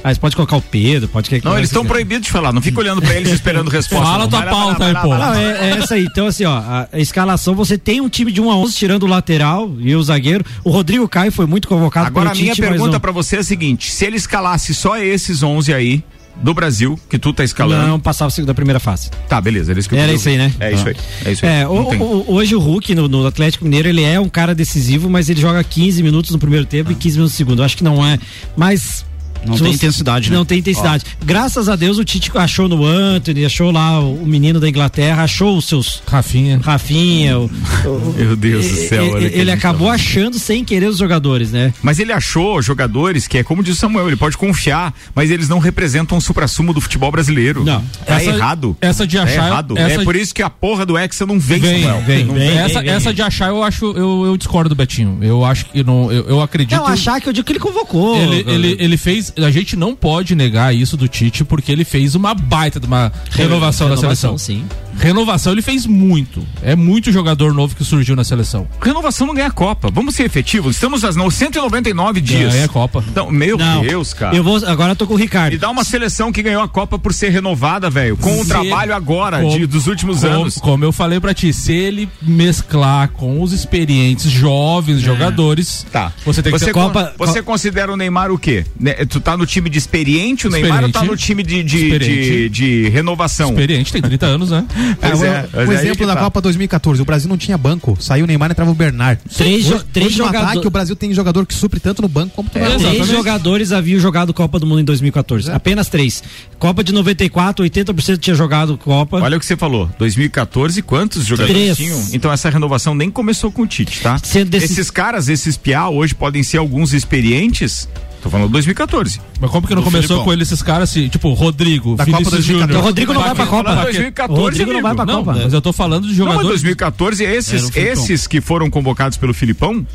[0.03, 2.61] Ah, você pode colocar o Pedro, pode que Não, eles estão proibidos de falar, não
[2.61, 4.03] fica olhando pra eles esperando resposta.
[4.05, 5.15] Fala tua pauta aí, pô.
[5.15, 6.05] Não, é, é essa aí.
[6.05, 9.07] Então, assim, ó, a, escalação, você tem um time de 1 a 11 tirando o
[9.07, 10.43] lateral e o zagueiro.
[10.63, 13.37] O Rodrigo Caio foi muito convocado Agora a minha Tite, mas pergunta não- pra você
[13.37, 16.03] é a seguinte: se ele escalasse só esses 11 aí
[16.41, 17.85] do Brasil, que tu tá escalando.
[17.87, 19.11] Não, passava da primeira fase.
[19.29, 20.51] Tá, beleza, era isso que eu Era isso aí, né?
[20.59, 20.95] É isso aí.
[21.25, 21.51] É isso aí.
[21.61, 25.07] É, o- o- hoje o Hulk no, no Atlético Mineiro, ele é um cara decisivo,
[25.09, 27.59] mas ele joga 15 minutos no primeiro tempo e 15 minutos no segundo.
[27.61, 28.17] Eu acho que não é.
[28.57, 29.05] Mas.
[29.45, 30.35] Não se tem você- intensidade, né?
[30.35, 31.03] Não tem intensidade.
[31.25, 35.23] Graças a Deus o Tite achou no Anthony, achou lá o, o menino da Inglaterra,
[35.23, 36.59] achou os seus Rafinha.
[36.63, 37.39] Rafinha.
[37.39, 37.45] o-
[37.85, 41.51] o- Meu Deus do céu, olha ele, ele acabou tá- achando sem querer os jogadores,
[41.51, 41.73] né?
[41.81, 45.49] Mas ele achou jogadores que é como diz o Samuel, ele pode confiar, mas eles
[45.49, 47.63] não representam o supra-sumo do futebol brasileiro.
[47.63, 47.81] Não.
[48.05, 48.77] Tá Essa- errado.
[48.81, 49.77] essa de Tá achar- errado.
[49.77, 52.03] essa é de- por isso que a porra do Hexa não vem, Vem, Samuel.
[52.05, 52.57] vem, Não vem.
[52.57, 53.15] essa, vem, essa vem.
[53.15, 55.17] de achar eu acho, eu, eu discordo do Betinho.
[55.21, 56.77] Eu acho que não, eu, eu acredito.
[56.77, 58.15] Não, achar que eu digo que ele convocou.
[58.17, 59.30] Ele, ele, ele fez.
[59.37, 63.11] A gente não pode negar isso do Tite, porque ele fez uma baita de uma
[63.31, 64.37] renovação, da seleção.
[64.37, 64.65] sim.
[64.99, 66.45] Renovação ele fez muito.
[66.61, 68.67] É muito jogador novo que surgiu na seleção.
[68.81, 69.89] Renovação não ganha a Copa.
[69.91, 70.75] Vamos ser efetivos.
[70.75, 72.53] Estamos às 199 dias.
[72.53, 73.03] Ganha a Copa.
[73.07, 73.81] Então, meu Não.
[73.81, 74.35] Deus, cara.
[74.35, 75.53] Eu vou, agora eu tô com o Ricardo.
[75.53, 78.17] E dá uma seleção que ganhou a Copa por ser renovada, velho.
[78.17, 80.55] Com o Se- trabalho agora Como- de- dos últimos como, anos.
[80.55, 86.11] Como eu falei pra ti, se ele mesclar com os experientes, jovens jogadores, Tá.
[86.25, 88.65] você tem que você, ter con- Copa- você considera o Neymar o quê?
[88.79, 91.99] Ne- Tu tá no time de experiente, o Neymar, ou tá no time de, de,
[91.99, 93.49] de, de renovação?
[93.51, 94.65] experiente, tem 30 anos, né?
[94.99, 96.21] Pois É, é, aí exemplo da tá.
[96.21, 97.97] Copa 2014, o Brasil não tinha banco.
[97.99, 99.21] Saiu o Neymar e entrava o Bernard.
[99.37, 102.07] Três jo- três hoje no jogador- ataque, o Brasil tem jogador que supre tanto no
[102.07, 102.65] banco como no É.
[102.65, 103.11] Três exatamente.
[103.11, 105.51] jogadores haviam jogado Copa do Mundo em 2014.
[105.51, 106.23] Apenas três.
[106.59, 109.17] Copa de 94, 80% tinha jogado Copa.
[109.21, 109.89] Olha o que você falou.
[109.97, 111.77] 2014, quantos jogadores Três.
[111.77, 112.01] tinham?
[112.13, 114.17] Então essa renovação nem começou com o Tite, tá?
[114.47, 117.87] Desses- Esses caras, esses piá, hoje podem ser alguns experientes.
[118.21, 119.19] Tô falando 2014.
[119.39, 120.25] Mas como que não Do começou Filipão.
[120.25, 122.61] com ele, esses caras, assim, tipo, Rodrigo, Da Copa Vinícius 2014.
[122.67, 122.79] Júnior.
[122.79, 123.63] O Rodrigo não vai pra Copa.
[123.69, 125.39] Falando 2014, O Rodrigo não vai pra Não, Copa.
[125.43, 126.61] mas eu tô falando de Não, mas jogadores.
[126.61, 129.85] 2014, esses, esses que foram convocados pelo Filipão.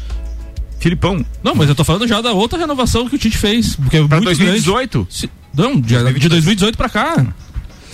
[0.79, 3.77] Filipão, Não, mas eu tô falando já da outra renovação que o Tite fez.
[3.77, 4.99] Porque é pra muito 2018.
[4.99, 5.15] grande.
[5.17, 7.27] Se- Não, de, de 2018 pra cá.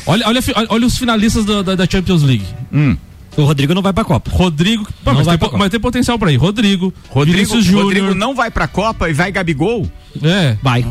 [0.05, 2.45] Olha, olha, olha, os finalistas da, da- da Champions League.
[2.73, 2.97] Hum.
[3.37, 4.31] O Rodrigo não vai pra Copa.
[4.31, 4.85] Rodrigo.
[4.85, 5.59] Pô, Não mas, vai tem, pra po- Copa.
[5.59, 6.37] mas tem potencial pra ir.
[6.37, 6.93] Rodrigo.
[7.09, 9.89] Rodrigo, Vinícius Rodrigo não vai pra Copa e vai Gabigol?
[10.23, 10.57] É.
[10.63, 10.85] Vai.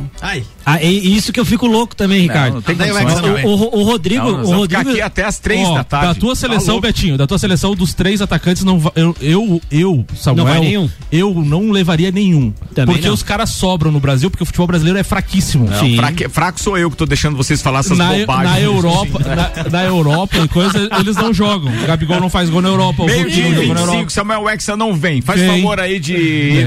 [0.65, 2.55] Ah, e isso que eu fico louco também, Ricardo.
[2.55, 3.45] não condições, não, hein?
[3.45, 6.07] o, o- o Rodrigo, Não, o Rodrigo aqui até as três Ó, da tarde.
[6.07, 6.87] Da tua Tá seleção, louco.
[6.87, 10.89] Betinho, da tua seleção dos três atacantes, não eu, eu, eu Samuel, Não vai nenhum?
[11.11, 12.53] eu não levaria nenhum.
[12.75, 13.13] Também porque não.
[13.13, 15.67] os caras sobram no Brasil, porque o futebol brasileiro é fraquíssimo.
[15.69, 15.95] Não, Sim.
[15.97, 18.51] fraque- fraco sou eu que tô deixando vocês falar essas Na, bobagens.
[18.51, 19.19] na Europa,
[19.63, 21.71] na, na Europa e coisa, eles não jogam.
[21.73, 23.87] O Gabigol não faz gol na Europa, o Meio dia não e jogou na 25,
[23.93, 24.09] Europa.
[24.11, 25.21] Samuel Hexa não vem.
[25.21, 25.49] Faz Vem.
[25.61, 26.13] favor aí de.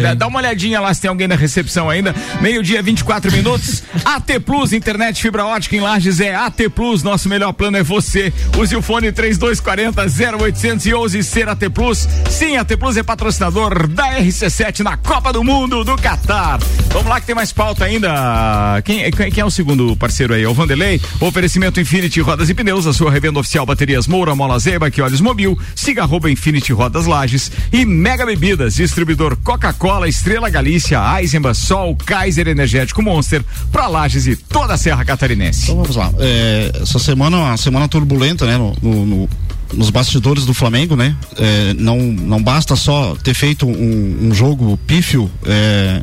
[0.00, 0.16] Vem.
[0.16, 2.14] Dá uma olhadinha lá se tem alguém na recepção ainda.
[2.44, 3.82] Meio dia, 24 minutos.
[4.04, 8.30] AT Plus, internet fibra ótica em Lages é AT Plus, nosso melhor plano é você.
[8.58, 12.06] Use o fone 3240 0800 e ouse ser AT Plus.
[12.28, 16.58] Sim, AT Plus é patrocinador da RC7 na Copa do Mundo do Catar.
[16.90, 18.82] Vamos lá que tem mais pauta ainda.
[18.84, 20.42] Quem, quem, quem é o segundo parceiro aí?
[20.42, 21.00] É o Vanderlei.
[21.20, 25.22] Oferecimento Infinity Rodas e Pneus, a sua revenda oficial baterias Moura, Mola Zeba, que olhos
[25.22, 25.58] mobil.
[25.74, 32.33] Siga arroba Infinity Rodas Lages e Mega Bebidas, distribuidor Coca-Cola, Estrela Galícia, Eisenbach, Sol, Kaiser
[32.38, 33.42] Energético Monster,
[33.72, 35.64] pra Lages e toda a Serra Catarinense.
[35.64, 36.12] Então vamos lá.
[36.18, 38.56] É, essa semana, uma semana turbulenta, né?
[38.56, 39.28] no- no- no
[39.72, 41.16] nos bastidores do Flamengo, né?
[41.36, 46.00] É, não, não basta só ter feito um, um jogo pífio é,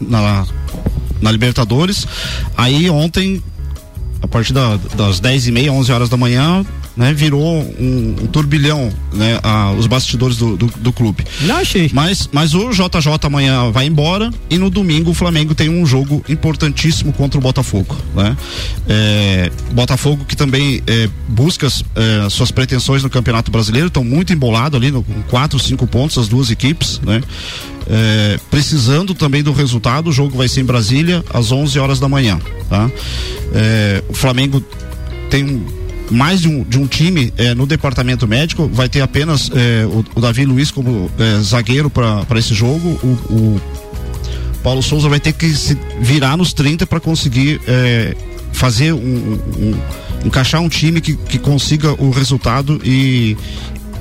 [0.00, 0.46] na,
[1.20, 2.06] na Libertadores.
[2.56, 3.42] Aí ontem,
[4.22, 6.64] a partir da- das 10 e meia, 11 horas da manhã,
[6.96, 7.12] né?
[7.12, 7.42] Virou
[7.78, 9.38] um, um turbilhão, né?
[9.42, 11.24] a- os bastidores do, do, do clube.
[11.42, 11.90] Não achei.
[11.92, 16.24] Mas, mas o JJ amanhã vai embora e no domingo o Flamengo tem um jogo
[16.28, 18.36] importantíssimo contra o Botafogo, né?
[18.88, 24.76] É, Botafogo que também é, busca é, suas pretensões no Campeonato Brasileiro, estão muito embolado
[24.76, 27.20] ali no, com quatro, cinco pontos as duas equipes, né?
[27.88, 32.08] É, precisando também do resultado, o jogo vai ser em Brasília às 11 horas da
[32.08, 32.90] manhã, tá?
[33.54, 34.62] É, o Flamengo
[35.30, 39.50] tem um mais de um, de um time eh, no departamento médico, vai ter apenas
[39.54, 42.88] eh, o, o Davi Luiz como eh, zagueiro para esse jogo.
[43.02, 43.60] O, o
[44.62, 47.58] Paulo Souza vai ter que se virar nos 30 para conseguir
[48.52, 49.80] fazer um, um- um-
[50.26, 53.34] encaixar um time que, que consiga o resultado e,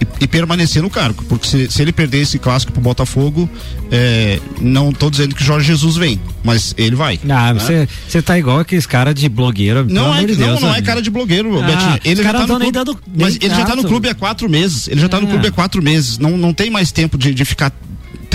[0.01, 1.23] e, e permanecer no cargo.
[1.29, 3.49] Porque se, se ele perder esse clássico pro Botafogo,
[3.91, 7.19] eh, não estou dizendo que Jorge Jesus vem, mas ele vai.
[7.29, 7.59] Ah, né?
[7.59, 9.85] você, você tá igual aqueles caras de blogueiro.
[9.89, 10.81] Não é, de não, Deus, não é né?
[10.81, 11.99] cara de blogueiro, Ah, Betinho.
[12.05, 14.87] Ele já tá no clube, dando- mas ele já tá no clube há quatro meses.
[14.87, 15.29] Ele já tá no Ah.
[15.31, 16.17] clube há quatro meses.
[16.17, 17.71] Não, não tem mais tempo de, de ficar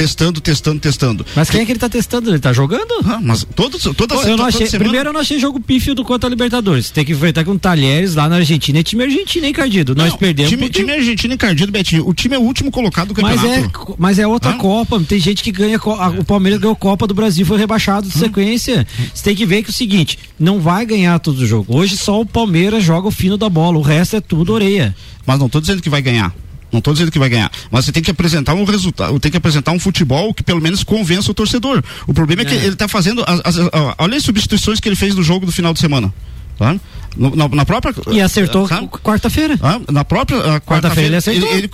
[0.03, 1.27] testando, testando, testando.
[1.35, 2.31] Mas quem é que ele tá testando?
[2.31, 2.95] Ele tá jogando?
[3.05, 5.93] Ah, mas todos, toda, Pô, eu não achei, semana- primeiro eu não achei jogo pífio
[5.95, 6.91] do contra a Libertadores.
[6.91, 8.79] Tem que enfrentar com Talheres lá na Argentina.
[8.79, 9.97] É time argentino, hein, Cardido?
[9.97, 10.51] Nós Não, perdemos.
[10.51, 12.07] Time, porque- time argentino encardido, Betinho.
[12.09, 13.93] O time é o último colocado do Mas campeonato.
[13.93, 14.59] é, mas é outra Hã?
[14.59, 15.01] Copa.
[15.01, 15.79] Tem gente que ganha.
[15.79, 18.87] a- O Palmeiras ganhou Copa do Brasil, foi rebaixado de sequência.
[19.13, 21.77] Você tem que ver que é o seguinte: não vai ganhar todo o jogo.
[21.77, 23.77] Hoje só o Palmeiras joga o fino da bola.
[23.79, 24.95] O resto é tudo orelha.
[25.27, 26.33] Mas não tô dizendo que vai ganhar.
[26.71, 27.51] Não tô dizendo que vai ganhar.
[27.71, 30.83] Mas você tem que apresentar um resultado, tem que apresentar um futebol que pelo menos
[30.85, 31.83] convença o torcedor.
[32.07, 33.25] O problema é, que ele tá fazendo.
[33.27, 36.13] As, as- a- olha as substituições que ele fez no jogo do final de semana.
[36.59, 36.77] Tá?
[37.17, 37.95] No- na, na própria.
[38.11, 38.69] E acertou
[39.03, 39.59] quarta-feira.
[39.63, 41.49] Ah, na própria Quarta-feira ele acertou.
[41.57, 41.71] Ele,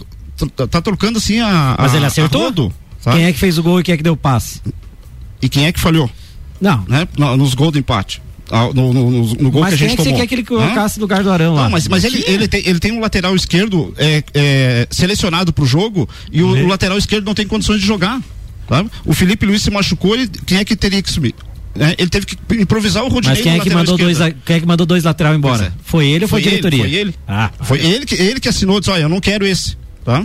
[0.56, 1.76] tá, tá trocando assim a.
[1.78, 2.42] Mas a- ele acertou?
[2.44, 3.12] rodo, tá?
[3.12, 4.60] Quem é que fez o gol e quem é que deu o passe?
[5.42, 6.08] E quem é que falhou?
[6.60, 6.84] Não.
[6.88, 7.08] Né?
[7.18, 8.22] No- nos gols do empate.
[8.56, 10.20] Ah, No, no- no- gol Mas que a quem gente é que você tomou.
[10.20, 11.64] quer que ele colocasse no lugar do Arão lá?
[11.64, 15.66] Não, mas, mas ele, ele, tem, ele tem um lateral esquerdo é, é, selecionado pro
[15.66, 18.20] jogo e o, o lateral esquerdo não tem condições de jogar.
[18.68, 18.88] Sabe?
[19.04, 21.34] O Felipe Luiz se machucou, ele, quem é que teria que subir?
[21.76, 24.60] É, ele teve que improvisar o Rodinei Mas quem é que mandou dois, quem é
[24.60, 25.64] que mandou dois lateral embora?
[25.66, 25.72] É.
[25.82, 26.84] Foi ele ou foi, a Foi ele, diretoria?
[26.84, 27.14] foi ele.
[27.26, 29.76] Ah, Foi ele que, ele que assinou, disse, olha, eu não quero esse.
[30.04, 30.24] Tá?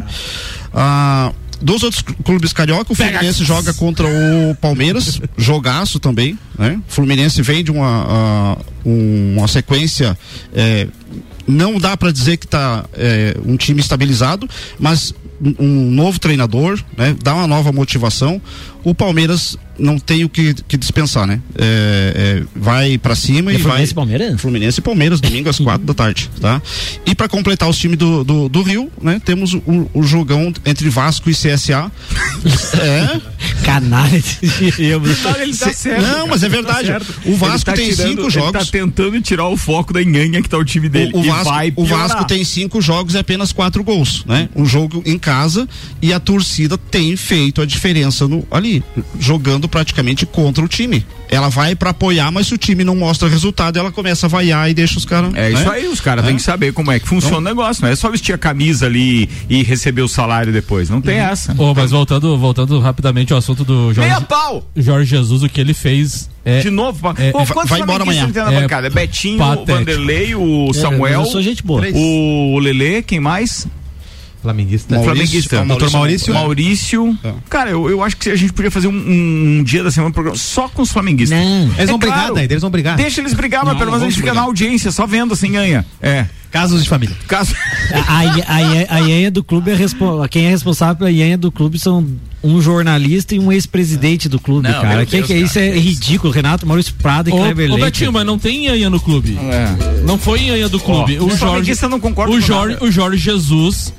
[0.72, 6.80] Ah, dos outros cl- clubes carioca, o Fluminense joga contra o Palmeiras, jogaço também, né?
[6.90, 10.18] O Fluminense vem de uma, uma sequência,
[10.54, 10.88] é,
[11.48, 14.48] não dá para dizer que tá é, um time estabilizado,
[14.80, 17.16] mas um, um novo treinador, né?
[17.24, 18.42] Dá uma nova motivação.
[18.84, 21.40] O Palmeiras não tem o que, que dispensar, né?
[21.58, 23.64] É, é, vai para cima É e vai.
[23.64, 24.42] Fluminense e Palmeiras?
[24.42, 26.62] Fluminense e Palmeiras, domingo às quatro da tarde, tá?
[27.06, 29.22] E para completar os times do, do, do Rio, né?
[29.24, 31.90] Temos o, o jogão entre Vasco e CSA.
[32.82, 33.22] é.
[33.64, 34.22] canalha.
[34.78, 35.02] Eu-
[35.42, 36.02] Ele tá certo.
[36.02, 36.88] Não, mas é verdade.
[36.88, 37.14] certo.
[37.26, 38.52] O Vasco Ele tá tem tirando- cinco Ele jogos.
[38.52, 41.12] tá tentando tirar o foco da enganha que tá o time dele.
[41.14, 41.86] O, o E Vasco, vai o.
[41.86, 44.50] Vasco tem cinco jogos e apenas quatro gols, né?
[44.54, 45.68] Um jogo em casa
[46.02, 48.69] e a torcida tem feito a diferença no, ali,
[49.20, 51.06] jogando praticamente contra o time.
[51.32, 54.70] Ela vai pra apoiar, mas se o time não mostra resultado, ela começa a vaiar
[54.70, 55.32] e deixa os caras.
[55.36, 55.70] É isso né?
[55.70, 56.28] aí, os caras É.
[56.28, 57.84] têm que saber como é que funciona o negócio.
[57.84, 60.90] Não é só vestir a camisa ali e receber o salário depois.
[60.90, 61.54] Não tem essa.
[61.58, 64.68] Ô, mas voltando, voltando rapidamente ao assunto do Jorge, Meia pau!
[64.76, 66.62] Jorge Jesus, o que ele fez é.
[66.62, 68.28] De novo, é- Pô, é- quantos vai embora amanhã.
[68.32, 68.90] tem na É bancada?
[68.90, 69.72] Betinho, patético.
[69.72, 71.84] o Vanderlei, o Samuel, eu sou gente boa.
[71.94, 73.68] o Lelê, quem mais?
[74.42, 74.96] Flamenguista.
[74.96, 75.56] Maurício, Flamenguista.
[75.58, 76.34] é o Doutor Maurício.
[76.34, 77.18] Maurício.
[77.24, 77.34] É.
[77.50, 80.10] Cara, eu, eu acho que a gente podia fazer um, um- um dia da semana
[80.10, 81.38] um programa só com os flamenguistas.
[81.38, 81.64] Não.
[81.64, 82.36] Eles É vão brigar, claro.
[82.36, 82.96] daí, eles vão brigar.
[82.96, 84.44] Deixa eles brigar, mas Não, pelo não menos a gente fica brigar.
[84.44, 85.86] na audiência, só vendo assim ganha.
[86.02, 86.26] É.
[86.52, 87.16] Casos de família.
[87.28, 87.54] Caso.
[87.94, 91.52] A, a, a, a Ienha do clube é respo- quem é responsável pela Ienha do
[91.52, 92.08] clube são
[92.44, 95.06] um jornalista e um ex-presidente do clube, Não, cara.
[95.06, 95.88] Que, Deus, que cara, isso é que isso.
[95.90, 96.34] ridículo.
[96.34, 97.86] Renato Maurício Prado e Ô, Kleber ô Leite.
[97.86, 99.38] Betinho, mas não tem Ianha no clube.
[99.40, 100.02] É.
[100.04, 101.20] Não foi Ianha do clube.
[101.20, 103.94] Ó, o os Jorge, não concordam o com Jorge, o Jorge Jesus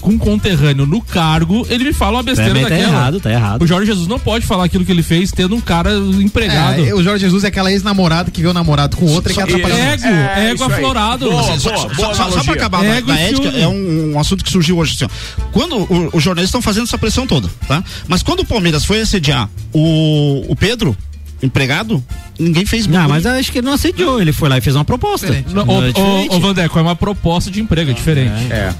[0.00, 2.92] com um conterrâneo no cargo, ele me fala uma besteira Também tá daquela.
[2.92, 3.62] errado, tá errado.
[3.62, 6.84] O Jorge Jesus não pode falar aquilo que ele fez tendo um cara empregado.
[6.84, 9.42] É, o Jorge Jesus é aquela ex-namorada que vê o namorado com outra e quer
[9.42, 9.76] atrapalhar.
[9.94, 10.72] Ego, É, ego aí.
[10.72, 11.30] aflorado.
[11.30, 14.18] Boa, Só- boa, só, boa só- só pra acabar Ego e ética, é um, um
[14.20, 14.94] assunto que surgiu hoje.
[14.94, 15.42] Assim, ó.
[15.52, 17.82] Quando o- os jornalistas estão fazendo essa pressão toda, tá?
[18.06, 20.96] Mas quando o Palmeiras foi assediar o, o Pedro,
[21.42, 22.02] empregado,
[22.38, 23.10] ninguém fez Não, barulho.
[23.10, 25.26] mas eu acho que ele não assediou, ele foi lá e fez uma proposta.
[25.52, 26.34] Não, Não, ô, é diferente.
[26.34, 28.52] ô, Vandeco, é uma proposta de emprego, é diferente.
[28.52, 28.72] É.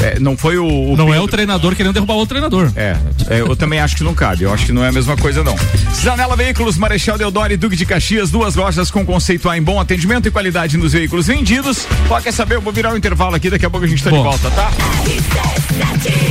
[0.00, 0.66] É, não foi o.
[0.66, 2.72] o Não é Pedro- o treinador querendo derrubar o treinador.
[2.74, 2.96] É,
[3.30, 4.42] é, eu também acho que não cabe.
[4.42, 5.54] Eu acho que não é a mesma coisa, não.
[5.94, 9.78] Zanela Veículos, Marechal Deodoro e Duque de Caxias, duas lojas com conceito A em bom
[9.78, 11.86] atendimento e qualidade nos veículos vendidos.
[12.10, 12.56] Ó, quer saber?
[12.56, 14.24] Eu vou virar o intervalo aqui, daqui a pouco a gente tá de Bom.
[14.24, 14.70] volta, tá?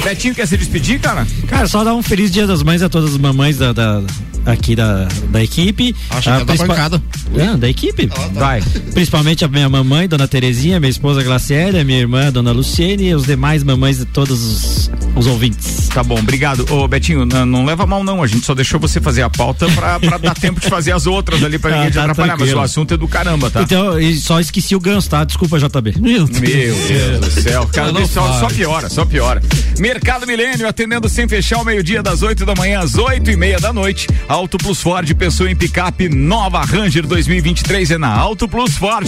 [0.04, 1.26] Betinho quer se despedir, cara?
[1.48, 4.02] Cara, só dar um feliz dia das mães a todas as mamães da, da-
[4.45, 5.95] aqui da, da equipe.
[6.10, 7.01] Acho que A é da principal- bancada.
[7.38, 8.10] É, da equipe.
[8.34, 8.62] Vai.
[8.93, 13.23] Principalmente a minha mamãe, Dona Terezinha, minha esposa Glaciele, minha irmã, Dona Luciene e os
[13.25, 15.88] demais mamães de todos os, os ouvintes.
[15.93, 16.65] Tá bom, obrigado.
[16.73, 18.21] Ô, Betinho, n- não leva mal, não.
[18.23, 21.06] A gente só deixou você fazer a pauta pra, pra dar tempo de fazer as
[21.08, 22.27] outras ali pra Ah, ninguém te tá atrapalhar.
[22.32, 22.60] Mas tranquilo.
[22.60, 23.62] o assunto é do caramba, tá?
[23.62, 25.23] Então, e só esqueci o ganso, tá?
[25.23, 25.95] Desculpa, JB.
[25.99, 29.41] Meu Meu Deus do céu, cara, Não, não só, só piora, só piora.
[29.80, 33.60] Mercado Milênio atendendo sem fechar o meio-dia das 8 da manhã às 8 e meia
[33.60, 34.08] da noite.
[34.32, 39.06] Auto Plus Ford pensou em picape nova Ranger 2023 é na Auto Plus Ford.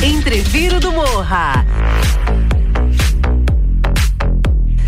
[0.00, 1.66] Entreviro do Morra.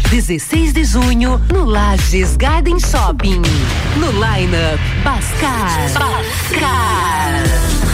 [0.09, 3.43] 16 de junho, no Lages Garden Shopping.
[3.97, 5.91] No lineup, Bascar.
[5.99, 7.92] Bascar.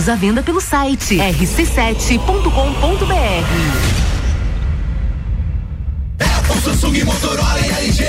[0.00, 2.50] Ingressos à venda pelo site rc7.com.br.
[6.62, 8.04] Samsung, Motorola e LG.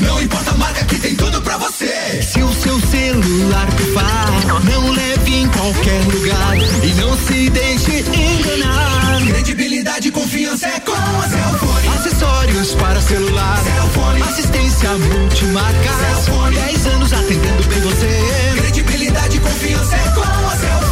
[0.00, 2.22] Não importa a marca que tem tudo pra você.
[2.22, 4.28] Se o seu celular pifar,
[4.64, 9.20] não leve em qualquer lugar e não se deixe enganar.
[9.26, 11.88] Credibilidade e confiança é com a Cellfone.
[11.96, 14.22] Acessórios para celular, Cellfone.
[14.22, 16.56] assistência multimarcas, Cellfone.
[16.56, 18.54] 10 anos atendendo bem você.
[18.56, 20.85] Credibilidade e confiança é com a Cellfone.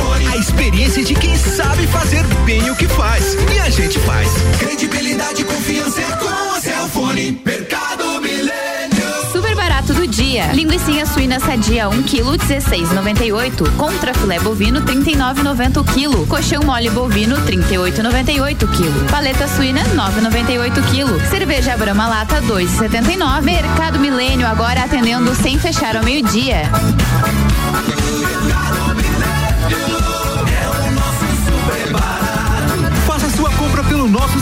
[0.44, 4.28] Experiência de quem sabe fazer bem o que faz e a gente faz.
[4.58, 7.40] Credibilidade e confiança é com a Cellfone.
[7.42, 9.32] Mercado Milênio.
[9.32, 10.52] Super barato do dia.
[10.52, 13.74] Linguiça suína sadia 1 kg 16,98.
[13.78, 16.26] Contra filé bovino 39,90 o quilo.
[16.26, 19.04] Colchão mole bovino 38,98 quilo.
[19.10, 21.20] Paleta suína 9,98 quilo.
[21.30, 23.40] Cerveja Brahma lata 2,79.
[23.40, 26.70] Mercado Milênio agora atendendo sem fechar ao meio-dia.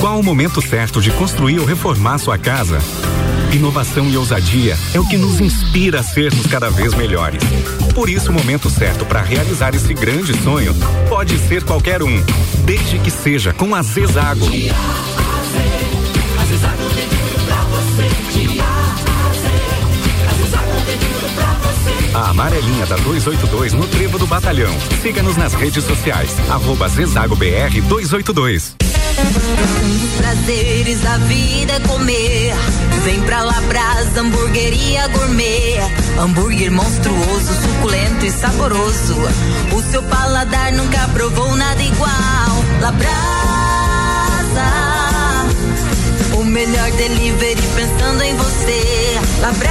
[0.00, 2.78] Qual o momento certo de construir ou reformar sua casa?
[3.52, 7.42] Inovação e ousadia é o que nos inspira a sermos cada vez melhores.
[7.94, 10.74] Por isso, o momento certo para realizar esse grande sonho
[11.08, 12.22] pode ser qualquer um,
[12.64, 14.46] desde que seja com a Zezago.
[16.38, 16.44] A
[22.14, 24.74] amarelinha da 282 no Trevo do Batalhão.
[25.02, 26.30] Siga-nos nas redes sociais.
[26.48, 28.76] Arroba Zezago BR 282.
[30.16, 32.54] Prazeres da vida é comer.
[33.04, 35.78] Vem pra Labrasa, hamburgueria gourmet.
[36.18, 39.16] Hambúrguer monstruoso, suculento e saboroso.
[39.72, 42.10] O seu paladar nunca provou nada igual.
[42.80, 43.10] Labrasa,
[46.38, 49.20] o melhor delivery pensando em você.
[49.40, 49.70] Labrasa,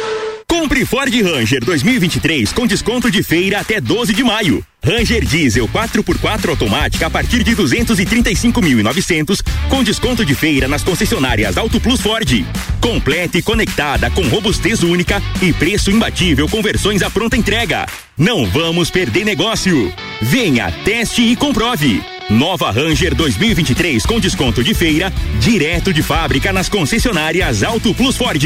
[0.61, 4.63] Compre Ford Ranger 2023 com desconto de feira até 12 de maio.
[4.85, 11.79] Ranger Diesel 4x4 automática a partir de 235.900 com desconto de feira nas concessionárias Auto
[11.79, 12.45] Plus Ford.
[12.79, 17.87] Completa e conectada com robustez única e preço imbatível com versões à pronta entrega.
[18.15, 19.91] Não vamos perder negócio.
[20.21, 22.03] Venha, teste e comprove.
[22.29, 28.45] Nova Ranger 2023 com desconto de feira direto de fábrica nas concessionárias Auto Plus Ford.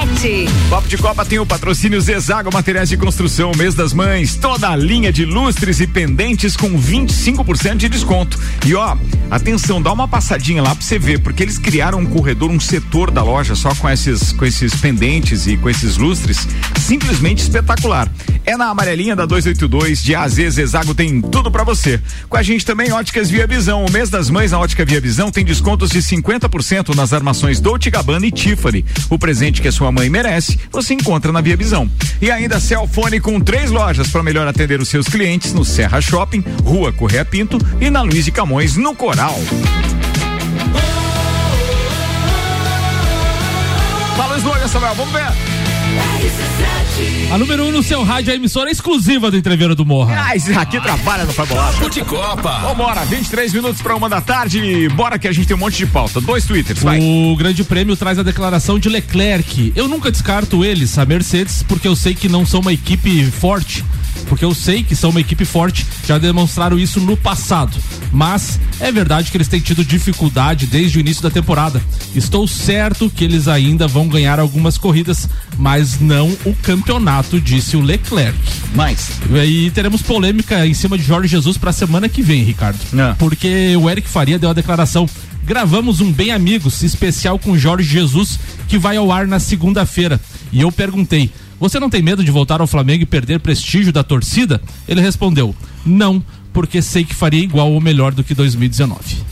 [0.70, 4.76] Papo de Copa tem o patrocínio Zezago Materiais de Construção, mês das mães, toda a
[4.76, 8.40] linha de lustres e pendentes com 25% de desconto.
[8.66, 8.96] E ó,
[9.30, 13.12] atenção, dá uma passadinha lá pra você ver, porque eles criaram um corredor, um setor
[13.12, 16.48] da loja só com esses, com esses pendentes e com esses lustres,
[16.80, 18.10] simplesmente espetacular.
[18.46, 22.02] É na amarelinha da 282 de AZ Zezago tem tudo para você.
[22.28, 23.86] Com a gente também Óticas Via Visão.
[23.86, 27.92] O mês das mães na Ótica Via Visão tem descontos de 50% nas armações Dolce
[27.92, 28.84] Gabbana e Tiffany.
[29.10, 31.90] O presente que a sua mãe merece, você encontra na Via Visão.
[32.22, 36.44] E ainda Celfone com três lojas para melhor atender os seus clientes no Serra Shopping,
[36.64, 39.40] Rua Correia Pinto e na Luiz de Camões, no Coral.
[44.18, 45.59] Fala slogan, Samuel, vamos ver.
[47.32, 50.26] A número 1 um no seu rádio é a emissora exclusiva do Entreveiro do Morra.
[50.28, 51.78] Ah, esse aqui trabalha no Fabulado.
[51.78, 52.60] Papo de Copa.
[52.60, 54.90] Vambora, 23 minutos para uma da tarde.
[54.90, 56.20] Bora que a gente tem um monte de pauta.
[56.20, 57.00] Dois twitters, vai.
[57.00, 59.72] O Grande Prêmio traz a declaração de Leclerc.
[59.76, 63.86] Eu nunca descarto eles, a Mercedes, porque eu sei que não são uma equipe forte.
[64.28, 67.76] Porque eu sei que são uma equipe forte, já demonstraram isso no passado.
[68.12, 71.82] Mas é verdade que eles têm tido dificuldade desde o início da temporada.
[72.16, 77.82] Estou certo que eles ainda vão ganhar algumas corridas, mas não o campeonato, disse o
[77.82, 78.38] Leclerc.
[78.76, 79.12] Mas.
[79.46, 82.80] E teremos polêmica em cima de Jorge Jesus para a semana que vem, Ricardo.
[83.18, 85.08] Porque o Eric Faria deu a declaração
[85.50, 90.22] gravamos um Bem Amigos especial com Jorge Jesus que vai ao ar na segunda-feira.
[90.52, 94.04] E eu perguntei: Você não tem medo de voltar ao Flamengo e perder prestígio da
[94.04, 94.62] torcida?
[94.88, 99.30] Ele respondeu: Não, porque sei que faria igual ou melhor do que 2019.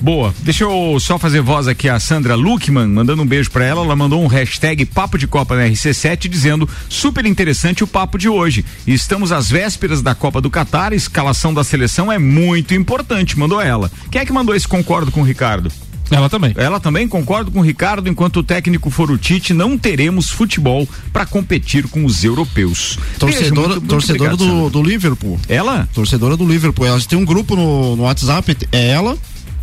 [0.00, 0.34] Boa.
[0.38, 3.84] Deixa eu só fazer voz aqui a Sandra Luckman, mandando um beijo pra ela.
[3.84, 8.26] Ela mandou um hashtag Papo de Copa na RC7 dizendo super interessante o papo de
[8.26, 8.64] hoje.
[8.86, 13.60] Estamos às vésperas da Copa do Catar, a escalação da seleção é muito importante, mandou
[13.60, 13.90] ela.
[14.10, 15.70] Quem é que mandou esse concordo com o Ricardo?
[16.10, 16.52] Ela também.
[16.56, 18.08] Ela também concordo com o Ricardo.
[18.08, 22.98] Enquanto o técnico for o Tite, não teremos futebol para competir com os europeus.
[23.18, 25.38] Torcedora, muito- muito torcedora obrigado, do, do Liverpool.
[25.48, 25.88] Ela?
[25.94, 26.86] Torcedora do Liverpool.
[26.86, 29.16] Ela tem um grupo no, no WhatsApp, é ela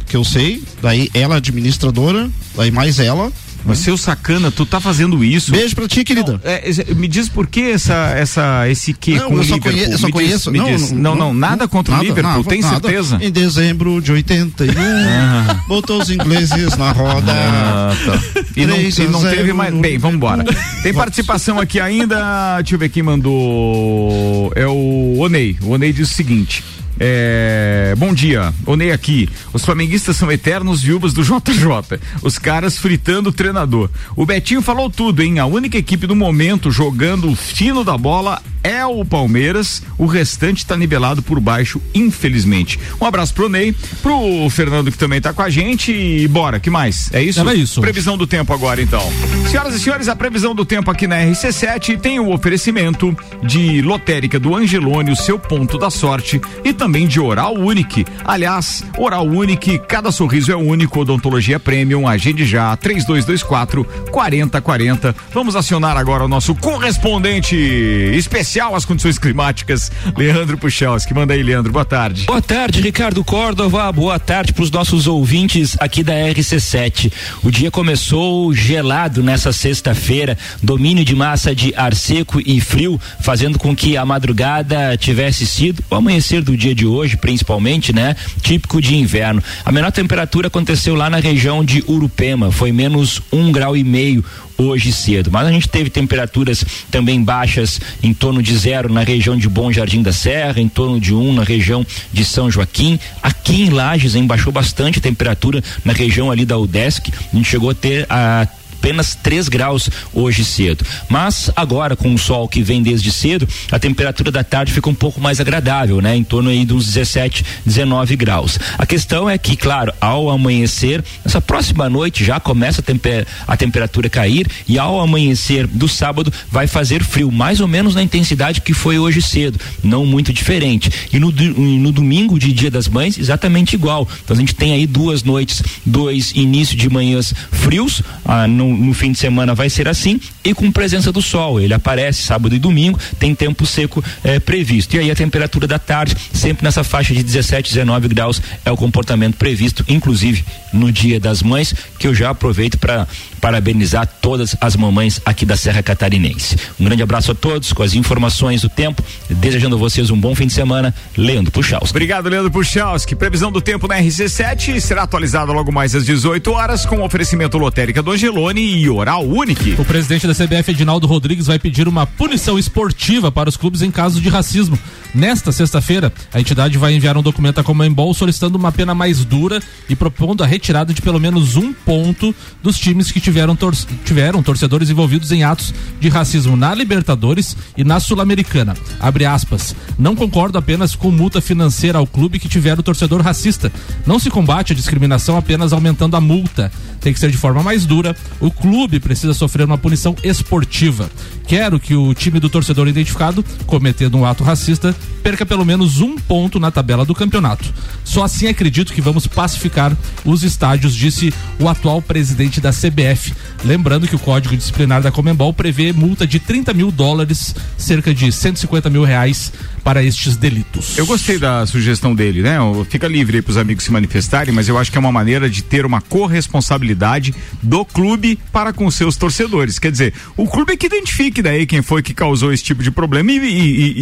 [0.08, 3.30] que eu sei, daí ela administradora, daí mais ela.
[3.68, 5.52] Mas seu sacana, tu tá fazendo isso.
[5.52, 6.40] Beijo pra ti, querida.
[6.44, 9.56] É, é, me diz por que essa, essa, esse que Não, com o eu só
[9.56, 9.72] Liverpool?
[9.86, 10.92] conhe- só Me diz, conheço- me não, diz.
[10.92, 12.74] não, não, não, não, nada contra o Nada, Liverpool, nada, tem nada.
[12.80, 13.20] certeza?
[13.22, 15.62] Em dezembro de 81, Ah.
[15.68, 17.32] botou os ingleses na roda.
[17.34, 18.42] Ah, tá.
[18.56, 19.74] E não, e não teve mais.
[19.74, 20.44] Bem, vamos embora.
[20.84, 22.58] Tem participação aqui ainda.
[22.62, 24.52] Deixa eu ver quem mandou.
[24.56, 25.58] É o Onei.
[25.62, 26.64] O Onei diz o seguinte.
[27.00, 29.30] É, bom dia, Onei aqui.
[29.54, 32.00] Os flamenguistas são eternos viúvas do JJ.
[32.22, 33.90] Os caras fritando o treinador.
[34.16, 35.40] O Betinho falou tudo, hein?
[35.40, 39.82] A única equipe do momento jogando o fino da bola é o Palmeiras.
[39.98, 42.78] O restante tá nivelado por baixo, infelizmente.
[43.00, 46.70] Um abraço pro Ney, pro Fernando que também tá com a gente e bora, que
[46.70, 47.10] mais?
[47.14, 47.40] É isso?
[47.40, 47.80] Era isso.
[47.80, 49.02] Previsão do tempo agora, então.
[49.50, 54.38] Senhoras e senhores, a previsão do tempo aqui na RC7 tem o oferecimento de lotérica
[54.38, 58.06] do Angelone, o seu ponto da sorte, e também de Oral Unique.
[58.26, 65.16] Aliás, Oral Unique, cada sorriso é único, odontologia premium, agende já, 3224 4040.
[65.34, 71.14] Vamos acionar agora o nosso correspondente especial às condições climáticas, Leandro Puchalski.
[71.14, 72.26] Manda aí, Leandro, boa tarde.
[72.26, 73.92] Boa tarde, Ricardo Córdova.
[73.92, 77.12] Boa tarde para os nossos ouvintes aqui da RC7.
[77.44, 83.60] O dia começou gelado nessa sexta-feira, domínio de massa de ar seco e frio, fazendo
[83.60, 88.16] com que a madrugada tivesse sido o amanhecer do dia de hoje, principalmente, né?
[88.42, 89.44] Típico de inverno.
[89.64, 94.24] A menor temperatura aconteceu lá na região de Urupema, foi menos um grau e meio
[94.58, 95.30] hoje cedo.
[95.32, 99.72] Mas a gente teve temperaturas também baixas em torno de zero na região de Bom
[99.72, 103.00] Jardim da Serra, em torno de um na região de São Joaquim.
[103.22, 107.12] Aqui em Lages, hein, baixou bastante a temperatura na região ali da UDESC.
[107.34, 108.48] A gente chegou a ter a
[108.88, 110.86] apenas 3 graus hoje cedo.
[111.10, 114.96] Mas agora, com o sol que vem desde cedo, a temperatura da tarde fica um
[114.96, 116.16] pouco mais agradável, né?
[116.16, 118.58] Em torno aí dos 17, 19 graus.
[118.78, 123.58] A questão é que, claro, ao amanhecer, essa próxima noite já começa a, temper a
[123.58, 128.62] temperatura cair e ao amanhecer do sábado vai fazer frio, mais ou menos na intensidade
[128.62, 130.90] que foi hoje cedo, não muito diferente.
[131.12, 134.08] E no, no domingo de Dia das Mães, exatamente igual.
[134.24, 138.94] Então a gente tem aí duas noites, dois início de manhãs frios, ah, no, no
[138.94, 141.60] fim de semana vai ser assim, e com presença do sol.
[141.60, 144.96] Ele aparece sábado e domingo, tem tempo seco eh, previsto.
[144.96, 148.78] E aí a temperatura da tarde, sempre nessa faixa de 17, 19 graus, é o
[148.78, 153.08] comportamento previsto, inclusive no Dia das Mães, que eu já aproveito para
[153.42, 156.58] parabenizar todas as mamães aqui da Serra Catarinense.
[156.80, 160.36] Um grande abraço a todos, com as informações do tempo, desejando a vocês um bom
[160.36, 160.94] fim de semana.
[161.16, 161.90] Leandro Puxaus.
[161.90, 163.16] Obrigado, Leandro Puchalski.
[163.16, 168.02] Previsão do tempo na RC7 será atualizada logo mais às 18 horas com oferecimento lotérica
[168.02, 169.76] do Angelone e Oral Unique.
[169.80, 173.90] O presidente da CBF, Edinaldo Rodrigues, vai pedir uma punição esportiva para os clubes em
[173.90, 174.78] caso de racismo.
[175.16, 179.62] Nesta sexta-feira, a entidade vai enviar um documento à Comembol solicitando uma pena mais dura
[179.90, 184.44] e propondo a retirada de pelo menos um ponto dos times que tiveram, tor tiveram
[184.44, 188.76] torcedores envolvidos em atos de racismo na Libertadores e na Sul-Americana.
[189.00, 189.74] Abre aspas.
[189.98, 193.72] Não concordo apenas com multa financeira ao clube que tiver o torcedor racista.
[194.06, 196.72] Não se combate a discriminação apenas aumentando a multa.
[197.00, 198.16] Tem que ser de forma mais dura.
[198.42, 201.10] O clube precisa sofrer uma punição esportiva.
[201.48, 206.18] Quero que o time do torcedor identificado, cometendo um ato racista, perca pelo menos um
[206.18, 207.74] ponto na tabela do campeonato.
[208.04, 209.96] Só assim acredito que vamos pacificar
[210.26, 213.34] os estádios, disse o atual presidente da CBF.
[213.64, 218.32] Lembrando que o Código Disciplinar da Comembol prevê multa de 30 mil dólares, cerca de
[218.32, 219.52] 150 mil reais,
[219.84, 220.98] para estes delitos.
[220.98, 222.60] Eu gostei da sugestão dele, né?
[222.60, 225.50] O- Fica livre aí pros amigos se manifestarem, mas eu acho que é uma maneira
[225.50, 229.78] de ter uma corresponsabilidade do clube para com seus torcedores.
[229.80, 232.90] Quer dizer, o clube é que identifique daí quem foi que causou esse tipo de
[232.92, 233.48] problema e, e-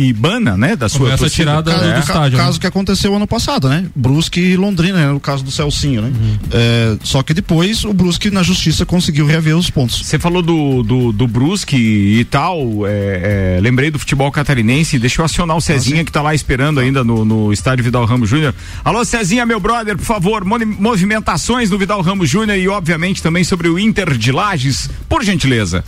[0.06, 0.76] e- e bana, né?
[0.76, 1.44] Da sua Começa torcida.
[1.52, 1.94] tirar da- É.
[1.96, 2.44] do estádio, né?
[2.44, 3.86] caso que aconteceu ano passado, né?
[3.96, 5.12] Brusque e Londrina, né?
[5.12, 6.12] no caso do Celcinho, né?
[6.52, 10.06] É, só que depois o Brusque na justiça conseguiu reaver os pontos.
[10.06, 15.22] Você falou do, do, do Brusque e tal, é, é, lembrei do futebol catarinense, deixa
[15.22, 18.54] eu acionar o Cezinha que tá lá esperando ainda no, no estádio Vidal Ramos Júnior.
[18.84, 23.68] Alô Cezinha, meu brother, por favor, movimentações no Vidal Ramos Júnior e obviamente também sobre
[23.68, 25.84] o Inter de Lages, por gentileza.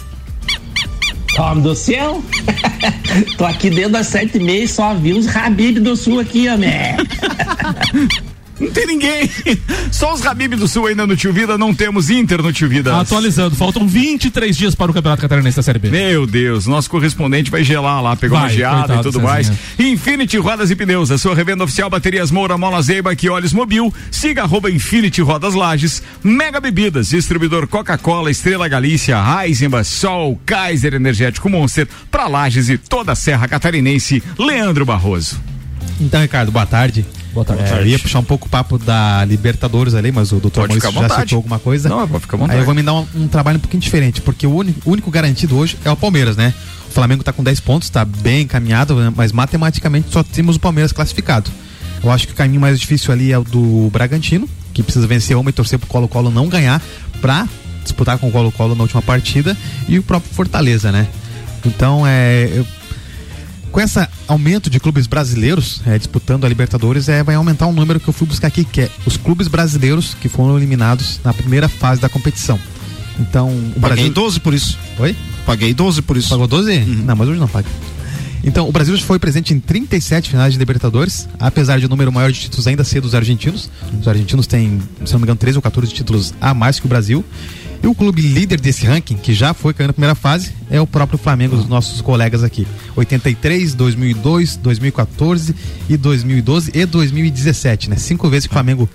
[1.38, 2.24] Homem do céu!
[3.38, 6.50] Tô aqui dentro das sete e meia e só vi os Habib do Sul aqui,
[6.50, 6.72] homem.
[8.60, 9.30] Não tem ninguém.
[9.91, 12.99] Só os Rabib do Sul ainda no Tio Vida, não temos Inter no Tio Vida.
[12.99, 15.89] Atualizando, faltam 23 dias para o Campeonato Catarinense da Série B.
[15.89, 19.26] Meu Deus, nosso correspondente vai gelar lá, pegar uma Vai, geada coitado e tudo do
[19.26, 19.51] mais.
[19.78, 23.93] Infinity Rodas e Pneus, a sua revenda oficial Baterias Moura, Mola Zeiba, que olhos mobil.
[24.12, 26.01] Siga arroba Infinity Rodas Lages.
[26.24, 33.12] Mega Bebidas, distribuidor Coca-Cola, Estrela Galícia, Heisenbach, Sol, Kaiser Energético Monster, pra Lages e toda
[33.12, 34.24] a Serra Catarinense.
[34.38, 35.39] Leandro Barroso.
[35.99, 37.05] Então, Ricardo, boa tarde.
[37.38, 37.72] Boa tarde.
[37.72, 40.92] É, eu ia puxar um pouco o papo da Libertadores ali, mas o doutor Maurício
[40.92, 41.22] já vontade.
[41.22, 41.88] citou alguma coisa.
[41.88, 42.58] Não, pode ficar à vontade.
[42.58, 44.94] Aí eu vou me dar um, um trabalho um pouquinho diferente, porque o único, o
[44.94, 46.52] único garantido hoje é o Palmeiras, né?
[46.90, 49.14] O Flamengo tá com 10 pontos, tá bem encaminhado, né?
[49.16, 51.52] mas matematicamente só temos o Palmeiras classificado.
[52.04, 55.38] Eu acho que o caminho mais difícil ali é o do Bragantino, que precisa vencer
[55.38, 56.82] uma e torcer pro Colo-Colo não ganhar
[57.22, 57.48] pra
[57.84, 59.56] disputar com o Colo-Colo na última partida
[59.88, 61.08] e o próprio Fortaleza, né?
[61.64, 62.66] Então, é, eu-
[63.78, 67.99] com esse aumento de clubes brasileiros é, disputando a Libertadores, é, vai aumentar um número
[67.99, 71.69] que eu fui buscar aqui, que é os clubes brasileiros que foram eliminados na primeira
[71.69, 72.59] fase da competição.
[73.19, 74.13] Então, o Paguei Brasil.
[74.13, 74.80] 12 por isso.
[74.97, 75.15] Oi?
[75.45, 76.30] Paguei 12 por isso.
[76.30, 76.75] Pagou 12?
[77.05, 77.67] Não, mas hoje não paga.
[78.43, 82.32] Então, o Brasil foi presente em 37 finais de Libertadores, apesar de o número maior
[82.32, 83.69] de títulos ainda ser dos argentinos.
[84.01, 86.89] Os argentinos têm, se não me engano, 13 ou 14 títulos a mais que o
[86.89, 87.23] Brasil.
[87.82, 90.88] E o clube líder desse ranking, que já foi caindo na primeira fase, é o
[90.88, 92.67] próprio Flamengo, dos nossos colegas aqui.
[92.95, 95.55] 83, 2002, 2014
[95.89, 97.95] e 2012 e 2017, né?
[97.97, 98.89] Cinco vezes que o Flamengo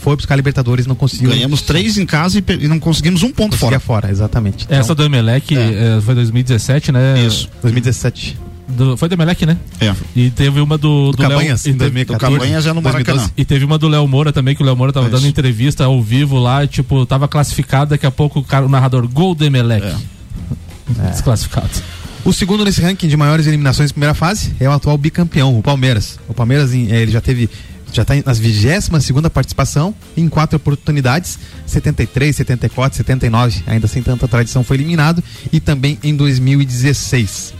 [0.00, 1.30] foi buscar a Libertadores e não conseguiu.
[1.30, 4.02] Ganhamos três em casa e, e não conseguimos um ponto Conseguia fora.
[4.02, 4.66] fora, exatamente.
[4.68, 7.24] Essa do Emelec eh, foi 2017, né?
[7.24, 7.48] Isso.
[7.62, 8.36] 2017.
[8.68, 9.56] Do- foi do Emelec, né?
[9.80, 9.94] É.
[10.14, 11.74] E teve uma do, do, Do Cabanhas, Léo.
[11.74, 12.34] e teve- 2014.
[12.34, 13.04] Do Cabanhas é no Maracanã.
[13.18, 13.32] 2012.
[13.36, 15.16] E teve uma do Léo Moura também, que o Léo Moura tava Isso.
[15.16, 19.06] dando entrevista ao vivo lá, tipo, tava classificado, daqui a pouco o, cara, o narrador,
[19.08, 19.94] gol do Emelec.
[21.10, 21.68] Desclassificado.
[22.24, 25.62] O segundo nesse ranking de maiores eliminações de primeira fase é o atual bicampeão, o
[25.62, 26.18] Palmeiras.
[26.28, 27.50] O Palmeiras eh, ele já teve
[27.92, 34.26] já está nas 22 segunda participação em quatro oportunidades, 73, 74, 79, ainda sem tanta
[34.26, 37.52] tradição foi eliminado e também em 2016.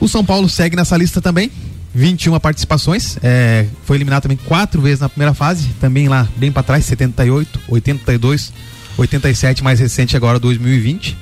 [0.00, 1.50] O São Paulo segue nessa lista também.
[1.94, 6.62] 21 participações, é, foi eliminado também quatro vezes na primeira fase, também lá bem para
[6.62, 8.52] trás, 78, 82,
[8.98, 11.16] 87, mais recente agora 2020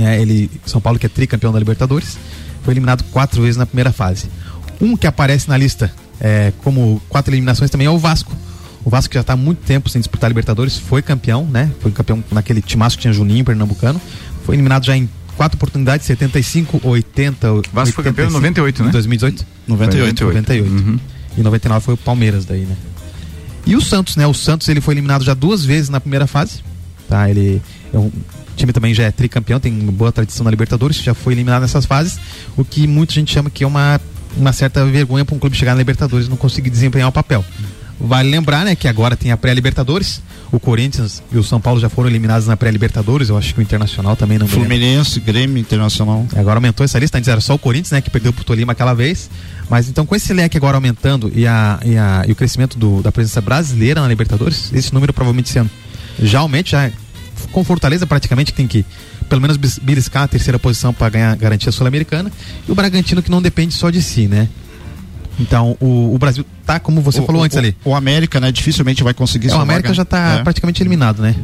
[0.00, 2.18] né, ele São Paulo que é tricampeão da Libertadores
[2.62, 4.28] foi eliminado quatro vezes na primeira fase.
[4.80, 8.34] Um que aparece na lista é, como quatro eliminações também é o Vasco.
[8.84, 11.70] O Vasco já está há muito tempo sem disputar Libertadores foi campeão né?
[11.80, 14.00] Foi campeão naquele timaço que tinha Juninho Pernambucano.
[14.44, 15.08] Foi eliminado já em
[15.40, 18.90] quatro oportunidades 75 80 Vasco foi campeão em 98, né?
[18.90, 20.24] 2018 98.
[20.24, 21.00] 98 Uhum.
[21.38, 22.76] e 99 foi o Palmeiras daí né
[23.66, 24.26] e o Santos, né?
[24.26, 26.60] O Santos ele foi eliminado já duas vezes na primeira fase.
[27.08, 27.28] Tá?
[27.28, 27.60] Ele
[27.92, 31.14] é um o time também já é tricampeão, tem uma boa tradição na Libertadores, já
[31.14, 32.18] foi eliminado nessas fases,
[32.58, 33.98] o que muita gente chama que é uma,
[34.36, 37.42] uma certa vergonha para um clube chegar na Libertadores e não conseguir desempenhar o papel.
[38.00, 40.22] Vale lembrar, né, que agora tem a pré-Libertadores.
[40.50, 43.28] O Corinthians e o São Paulo já foram eliminados na pré-Libertadores.
[43.28, 44.48] Eu acho que o Internacional também não.
[44.48, 46.26] Fluminense, Grêmio, Internacional.
[46.34, 48.94] Agora aumentou essa lista, antes era só o Corinthians, né, que perdeu pro Tolima aquela
[48.94, 49.30] vez.
[49.68, 53.02] Mas então com esse leque agora aumentando e, a, e, a, e o crescimento do-
[53.02, 55.70] da presença brasileira na Libertadores, esse número provavelmente ano
[56.22, 56.90] já aumenta, já
[57.52, 58.84] com Fortaleza praticamente que tem que
[59.28, 62.30] pelo menos beliscar a terceira posição para ganhar garantia sul-americana
[62.68, 64.48] e o Bragantino que não depende só de si, né?
[65.40, 67.74] Então o, o Brasil tá como você O- falou o- antes ali.
[67.84, 69.94] O América, né, dificilmente vai conseguir É, o América vaga.
[69.94, 70.42] já tá É.
[70.42, 71.34] praticamente eliminado, né?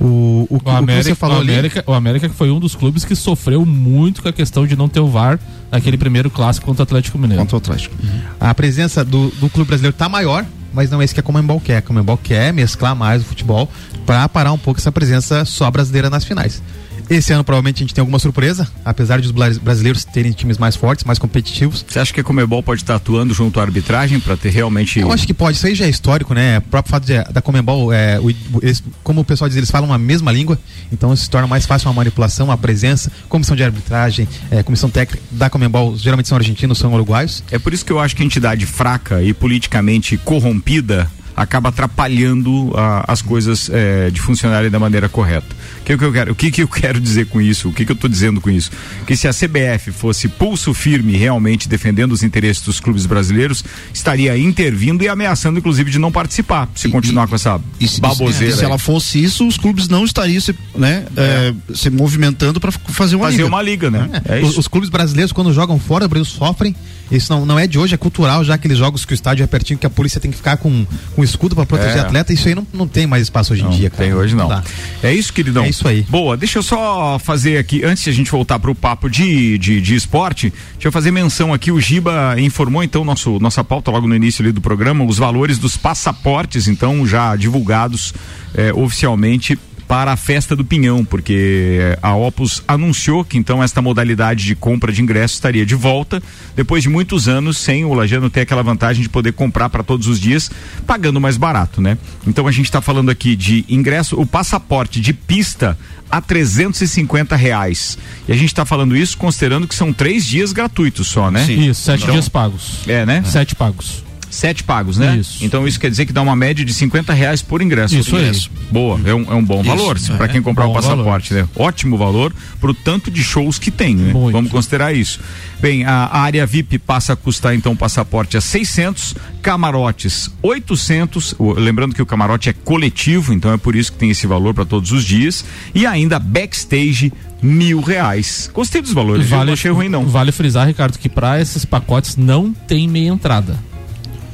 [0.00, 1.52] O, o, O o que América, você falou o, ali.
[1.52, 4.88] América, o América foi um dos clubes que sofreu muito com a questão de não
[4.88, 5.38] ter o VAR
[5.70, 7.42] naquele primeiro clássico contra o Atlético Mineiro.
[7.42, 7.94] Contra o Atlético.
[8.38, 11.60] A presença do, do clube brasileiro tá maior, mas não é isso que a Comembol
[11.60, 11.78] quer.
[11.78, 13.68] A Comembol quer mesclar mais o futebol
[14.06, 16.62] para parar um pouco essa presença só brasileira nas finais.
[17.10, 20.56] Esse ano provavelmente a gente tem alguma surpresa, apesar de os bra- brasileiros terem times
[20.58, 21.84] mais fortes, mais competitivos.
[21.88, 25.00] Você acha que a Comebol pode estar atuando junto à arbitragem para ter realmente.
[25.00, 26.58] Eu acho que pode, isso aí já é histórico, né?
[26.58, 28.30] O próprio fato de, da Comembol, é, o-
[28.62, 30.56] eles- como o pessoal diz, eles falam a mesma língua,
[30.92, 34.88] então isso se torna mais fácil uma manipulação, a presença, comissão de arbitragem, é, comissão
[34.88, 37.42] técnica da Comembol, geralmente são argentinos, são uruguaios.
[37.50, 41.10] É por isso que eu acho que a entidade fraca e politicamente corrompida
[41.40, 45.46] acaba atrapalhando ah, as coisas eh, de funcionarem da maneira correta.
[45.80, 47.70] O que, que eu quero, o que, que eu quero dizer com isso?
[47.70, 48.70] O que, que eu estou dizendo com isso?
[49.06, 54.36] Que se a CBF fosse pulso firme realmente defendendo os interesses dos clubes brasileiros, estaria
[54.36, 58.52] intervindo e ameaçando, inclusive, de não participar, se continuar com essa E se, baboseira.
[58.54, 62.70] e se ela fosse isso, os clubes não estariam se, né, é, se movimentando para
[62.70, 63.48] fazer uma Fazer liga.
[63.48, 64.10] uma liga, né?
[64.26, 64.60] É os, isso.
[64.60, 66.76] os clubes brasileiros, quando jogam fora do Brasil, sofrem.
[67.10, 69.46] Isso não, não é de hoje, é cultural, já aqueles jogos que o estádio é
[69.46, 72.00] pertinho, que a polícia tem que ficar com, com escudo para proteger É.
[72.00, 72.32] atleta.
[72.32, 74.04] Isso aí não, não tem mais espaço hoje em Não, dia, cara.
[74.04, 74.48] tem hoje não.
[74.48, 74.62] dá.
[75.02, 75.64] É isso, queridão?
[75.64, 76.02] É isso aí.
[76.08, 79.58] Boa, deixa eu só fazer aqui, antes de a gente voltar para o papo de,
[79.58, 81.72] de, de esporte, deixa eu fazer menção aqui.
[81.72, 85.58] O Giba informou, então, nosso, nossa pauta logo no início ali do programa, os valores
[85.58, 88.14] dos passaportes, então, já divulgados
[88.54, 89.58] eh, oficialmente
[89.90, 94.54] para a festa do Pinhão, porque eh, a Opus anunciou que então esta modalidade de
[94.54, 96.22] compra de ingressos estaria de volta
[96.54, 100.06] depois de muitos anos sem o Lajano ter aquela vantagem de poder comprar para todos
[100.06, 100.48] os dias
[100.86, 101.98] pagando mais barato, né?
[102.24, 105.76] Então a gente está falando aqui de ingresso, o passaporte de pista
[106.08, 107.98] a 350 reais.
[108.28, 111.42] E a gente está falando isso considerando que são três dias gratuitos só, né?
[111.50, 112.78] Isso, sete Então, dias pagos.
[112.86, 113.24] É, né?
[113.24, 114.04] Sete pagos.
[114.30, 115.16] Sete pagos, né?
[115.16, 115.44] Isso.
[115.44, 117.96] Então isso quer dizer que dá uma média de 50 reais por ingresso.
[117.96, 118.22] Isso aí.
[118.22, 118.50] Ingresso.
[118.70, 120.28] Boa, é um, é um bom Isso, valor para é.
[120.28, 121.48] quem comprar o passaporte, né?
[121.56, 124.12] Ótimo valor pro tanto de shows que tem, né?
[124.30, 125.18] Vamos considerar isso.
[125.60, 131.34] Bem, a, a área VIP passa a custar então o passaporte a 600, camarotes 800,
[131.38, 134.54] o- lembrando que o camarote é coletivo, então é por isso que tem esse valor
[134.54, 137.12] para todos os dias, e ainda backstage
[137.42, 138.50] mil reais.
[138.52, 139.28] Gostei dos valores?
[139.28, 140.06] Vale, não achei ruim não.
[140.06, 143.58] Vale frisar, Ricardo, que para esses pacotes não tem meia entrada.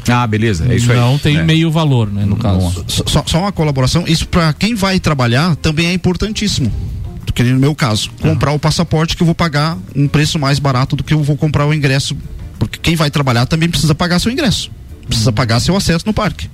[0.09, 0.99] Ah, beleza, é isso aí.
[0.99, 1.43] Não tem É.
[1.43, 2.85] meio valor, né, no caso.
[2.87, 6.73] Só, só uma colaboração, isso para quem vai trabalhar também é importantíssimo.
[7.35, 10.97] Que no meu caso, comprar o passaporte que eu vou pagar um preço mais barato
[10.97, 12.17] do que eu vou comprar o ingresso.
[12.59, 14.71] Porque quem vai trabalhar também precisa pagar seu ingresso.
[15.07, 16.49] Precisa pagar seu acesso no parque.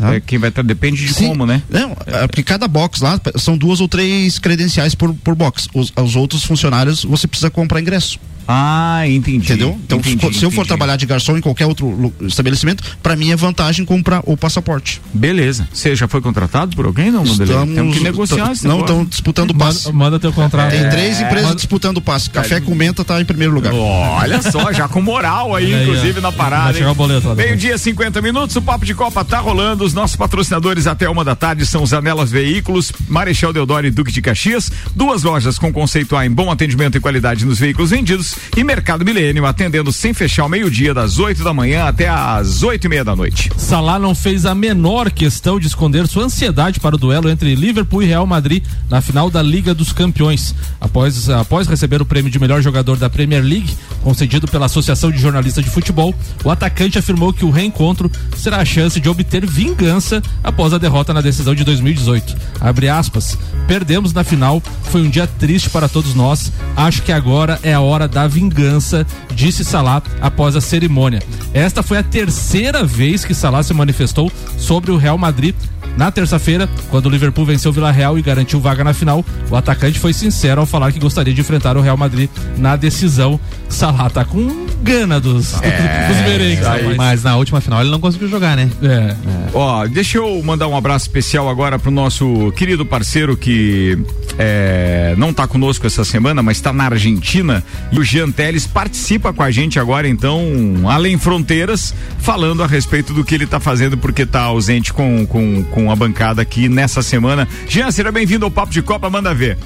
[0.00, 1.62] É, quem vai estar depende de como, né?
[1.70, 5.68] Não, é, porque cada box lá são duas ou três credenciais por, por box.
[5.72, 8.18] Os, os outros funcionários você precisa comprar ingresso.
[8.48, 9.38] Ah, entendi.
[9.46, 9.78] Entendeu?
[9.84, 13.36] Então, Entendi, se eu for trabalhar de garçom em qualquer outro estabelecimento, para mim é
[13.36, 15.00] vantagem comprar o passaporte.
[15.12, 15.68] Beleza.
[15.72, 17.74] Você já foi contratado por alguém, não, Vanderlei?
[17.74, 19.90] Temos que negociar esse Não, estão disputando o passe.
[19.92, 20.70] Manda teu contrato.
[20.70, 20.88] Tem É.
[20.88, 22.30] três empresas Manda- disputando o passe.
[22.30, 23.72] Café com menta tá em primeiro lugar.
[23.74, 26.72] Olha só, já com moral aí, inclusive na Vai parada.
[26.74, 26.92] chegar hein?
[26.92, 27.48] o boleto lá depois.
[27.48, 29.84] Meio-dia, 50 minutos, o Papo de Copa tá rolando.
[29.84, 34.22] Os nossos patrocinadores até uma da tarde são Zanelas Veículos, Marechal Deodoro e Duque de
[34.22, 34.70] Caxias.
[34.94, 38.35] Duas lojas com conceito A em bom atendimento e qualidade nos veículos vendidos.
[38.56, 42.84] E Mercado Milênio, atendendo sem fechar o meio-dia, das 8 da manhã até às 8
[42.84, 43.50] e meia da noite.
[43.56, 48.02] Salah não fez a menor questão de esconder sua ansiedade para o duelo entre Liverpool
[48.02, 50.54] e Real Madrid na final da Liga dos Campeões.
[50.80, 55.18] Após, após receber o prêmio de melhor jogador da Premier League, concedido pela Associação de
[55.18, 56.14] Jornalistas de Futebol,
[56.44, 61.12] o atacante afirmou que o reencontro será a chance de obter vingança após a derrota
[61.12, 62.36] na decisão de 2018.
[62.60, 63.38] Abre aspas.
[63.66, 66.52] Perdemos na final, foi um dia triste para todos nós.
[66.76, 71.22] Acho que agora é a hora da vingança, disse Salah após a cerimônia.
[71.52, 75.54] Esta foi a terceira vez que Salah se manifestou sobre o Real Madrid.
[75.96, 79.56] Na terça-feira, quando o Liverpool venceu o Vila Real e garantiu vaga na final, o
[79.56, 83.40] atacante foi sincero ao falar que gostaria de enfrentar o Real Madrid na decisão.
[83.68, 86.96] Salah tá com gana dos, dos merengues, rapaz.
[86.96, 88.70] Mas na última final ele não conseguiu jogar, né?
[88.82, 89.16] É.
[89.52, 93.98] Ó, deixa eu mandar um abraço especial agora pro nosso querido parceiro que
[94.38, 97.64] é, não tá conosco essa semana, mas tá na Argentina.
[97.90, 100.42] E o Jean Teles participa com a gente agora, então,
[100.88, 105.64] além fronteiras, falando a respeito do que ele tá fazendo, porque tá ausente com, com,
[105.64, 107.48] com a bancada aqui nessa semana.
[107.68, 109.56] Jean, seja bem-vindo ao Papo de Copa, manda ver.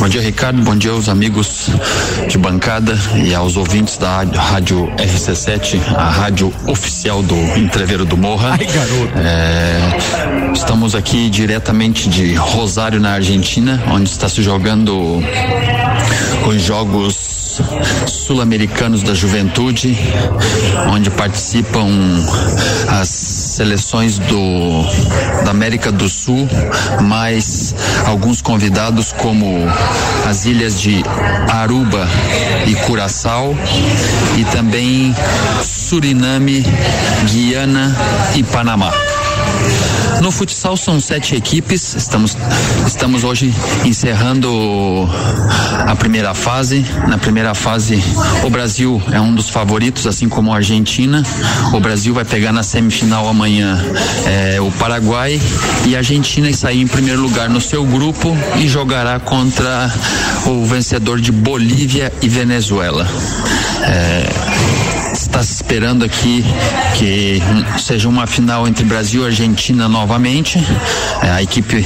[0.00, 0.60] Bom dia, Ricardo.
[0.62, 1.68] Bom dia aos amigos
[2.28, 8.16] de bancada e aos ouvintes da rádio- rádio RC7, a rádio oficial do Entreveiro do
[8.16, 8.56] Morra.
[8.58, 9.12] Ai, garoto.
[9.18, 15.22] É, estamos aqui diretamente de Rosário, na Argentina, onde está se jogando
[16.46, 17.43] os Jogos
[18.06, 19.96] Sul-Americanos da Juventude,
[20.90, 21.88] onde participam
[22.88, 24.82] as seleções do
[25.44, 26.48] da América do Sul,
[27.02, 27.74] mais
[28.06, 29.66] alguns convidados como
[30.26, 31.02] as ilhas de
[31.48, 32.08] Aruba
[32.66, 33.56] e Curaçao
[34.36, 35.14] e também
[35.62, 36.64] Suriname,
[37.30, 37.94] Guiana
[38.34, 38.92] e Panamá.
[40.24, 41.94] No futsal são sete equipes.
[41.94, 42.34] Estamos,
[42.86, 43.54] estamos hoje
[43.84, 45.06] encerrando
[45.86, 46.82] a primeira fase.
[47.06, 48.02] Na primeira fase,
[48.42, 51.22] o Brasil é um dos favoritos, assim como a Argentina.
[51.74, 53.84] O Brasil vai pegar na semifinal amanhã
[54.24, 55.38] é, o Paraguai
[55.84, 59.92] e a Argentina sair em primeiro lugar no seu grupo e jogará contra
[60.46, 63.06] o vencedor de Bolívia e Venezuela.
[63.82, 64.83] É,
[65.34, 66.44] está se esperando aqui
[66.96, 67.42] que
[67.80, 70.64] seja uma final entre Brasil e Argentina novamente.
[71.20, 71.84] É, a equipe,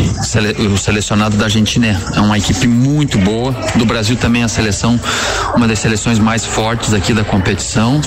[0.71, 3.53] o selecionado da Argentina é uma equipe muito boa.
[3.77, 5.01] Do Brasil também a seleção,
[5.57, 8.03] uma das seleções mais fortes aqui da competição.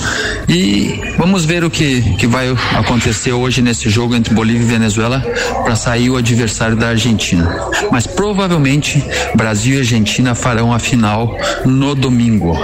[0.48, 5.20] E vamos ver o que, que vai acontecer hoje nesse jogo entre Bolívia e Venezuela
[5.64, 7.52] para sair o adversário da Argentina.
[7.90, 12.56] Mas provavelmente Brasil e Argentina farão a final no domingo.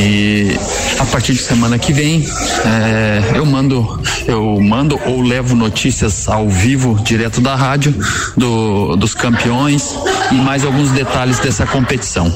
[0.00, 0.58] E
[0.98, 2.26] a partir de semana que vem
[2.64, 7.94] é, eu mando eu mando ou levo notícias ao vivo direto da rádio
[8.36, 9.94] do- dos campeões
[10.32, 12.32] e mais alguns detalhes dessa competição.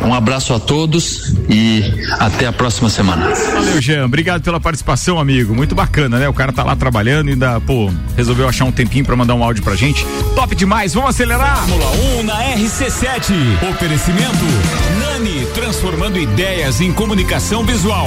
[0.04, 1.82] um abraço a todos e
[2.20, 3.26] até a próxima semana.
[3.52, 4.04] Valeu, Jean.
[4.04, 5.54] Obrigado pela participação, amigo.
[5.54, 6.28] Muito bacana, né?
[6.28, 9.42] O cara tá lá trabalhando e ainda, pô, resolveu achar um tempinho pra mandar um
[9.42, 10.04] áudio pra gente.
[10.34, 11.56] Top demais, vamos acelerar!
[11.66, 11.90] Fórmula
[12.20, 12.86] 1 na RC7.
[12.86, 13.70] RC7.
[13.70, 14.44] Oferecimento
[15.00, 18.06] Nani, transformando ideias em comunicação visual.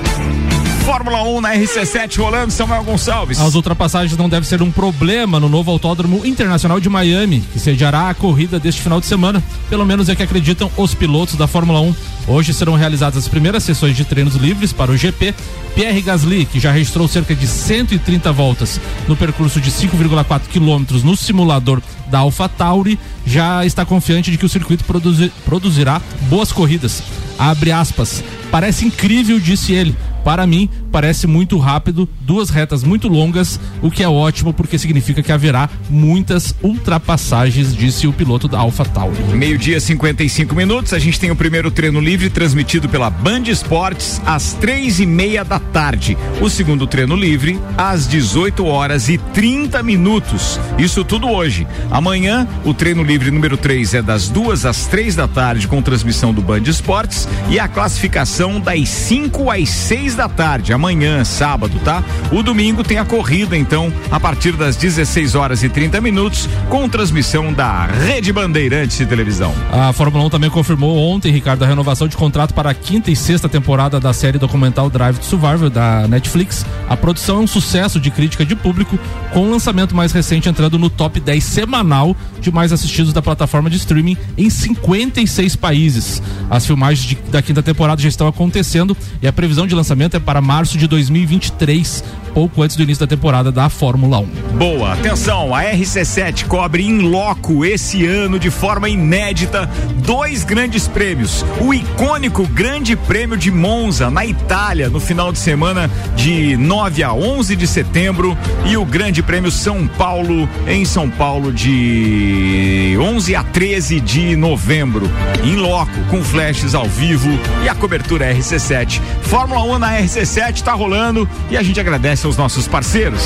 [0.85, 3.39] Fórmula 1 na RC7 rolando, Samuel Gonçalves.
[3.39, 8.09] As ultrapassagens não devem ser um problema no novo Autódromo Internacional de Miami, que sediará
[8.09, 9.43] a corrida deste final de semana.
[9.69, 11.95] Pelo menos é que acreditam os pilotos da Fórmula 1.
[12.27, 15.33] Hoje serão realizadas as primeiras sessões de treinos livres para o GP.
[15.75, 21.15] Pierre Gasly, que já registrou cerca de 130 voltas no percurso de 5,4 quilômetros no
[21.15, 27.01] simulador da AlphaTauri, já está confiante de que o circuito produzi- produzirá boas corridas.
[27.39, 28.23] Abre aspas.
[28.51, 29.95] Parece incrível, disse ele.
[30.23, 35.23] Para mim, parece muito rápido, duas retas muito longas, o que é ótimo porque significa
[35.23, 39.23] que haverá muitas ultrapassagens, disse o piloto da AlphaTauri.
[39.33, 40.93] Meio-dia, 55 minutos.
[40.93, 45.43] A gente tem o primeiro treino livre transmitido pela Band Esportes às três e meia
[45.43, 46.17] da tarde.
[46.41, 50.59] O segundo treino livre às 18 horas e 30 minutos.
[50.77, 51.65] Isso tudo hoje.
[51.89, 56.33] Amanhã, o treino livre número 3 é das duas às três da tarde, com transmissão
[56.33, 57.27] do Band Esportes.
[57.49, 60.73] E a classificação das 5 às 6 da tarde.
[60.73, 60.80] Amanhã,
[61.25, 62.03] sábado, tá?
[62.31, 66.87] O domingo tem a corrida, então, a partir das 16 horas e 30 minutos, com
[66.89, 69.53] transmissão da Rede Bandeirantes de televisão.
[69.71, 73.15] A Fórmula 1 também confirmou ontem, Ricardo, a renovação de contrato para a quinta e
[73.15, 76.65] sexta temporada da série documental Drive to Survival da Netflix.
[76.89, 78.97] A produção é um sucesso de crítica de público,
[79.33, 83.69] com o lançamento mais recente entrando no top 10 semanal de mais assistidos da plataforma
[83.69, 86.21] de streaming em 56 países.
[86.49, 90.19] As filmagens de- da quinta temporada já estão acontecendo e a previsão de lançamento é
[90.19, 92.03] para março de 2023,
[92.33, 94.27] pouco antes do início da temporada da Fórmula 1.
[94.57, 99.69] Boa, atenção, a RC7 cobre em loco esse ano de forma inédita
[100.05, 101.45] dois grandes prêmios.
[101.59, 107.13] O icônico Grande Prêmio de Monza, na Itália, no final de semana de 9 a
[107.13, 113.43] 11 de setembro, e o Grande Prêmio São Paulo, em São Paulo, de 11 a
[113.43, 115.09] 13 de novembro.
[115.43, 117.29] Em loco, com flashes ao vivo
[117.63, 119.01] e a cobertura RC7.
[119.21, 123.21] Fórmula 1 na RC7 tá rolando e a gente agradece aos nossos parceiros.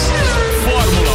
[0.63, 1.14] Fórmula 1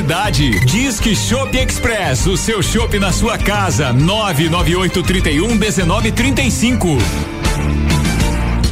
[0.65, 3.93] Disque Shop Express, o seu shopping na sua casa.
[3.93, 7.40] 998 31 19 35.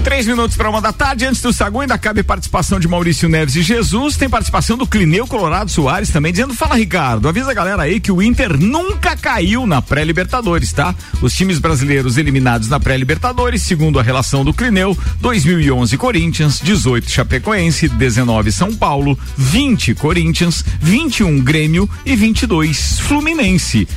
[0.04, 3.56] Três minutos para uma da tarde, antes do Sagu, ainda cabe participação de Maurício Neves
[3.56, 4.16] e Jesus.
[4.16, 8.12] Tem participação do Clineu Colorado Soares também, dizendo: Fala, Ricardo, avisa a galera aí que
[8.12, 10.96] o Inter nunca caiu na pré-Libertadores, tá?
[11.22, 17.90] Os times brasileiros eliminados na pré-Libertadores, segundo a relação do Clineu: 2011 Corinthians, 18 Chapecoense,
[17.90, 23.88] 19 São Paulo, 20 Corinthians, 21 Grêmio e 22 Fluminense.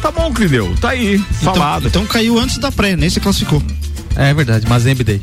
[0.00, 1.88] Tá bom, Clineu, tá aí, falado.
[1.88, 3.60] Então caiu antes da pré, nem se classificou.
[4.18, 5.20] É verdade, mas Mazembe Day.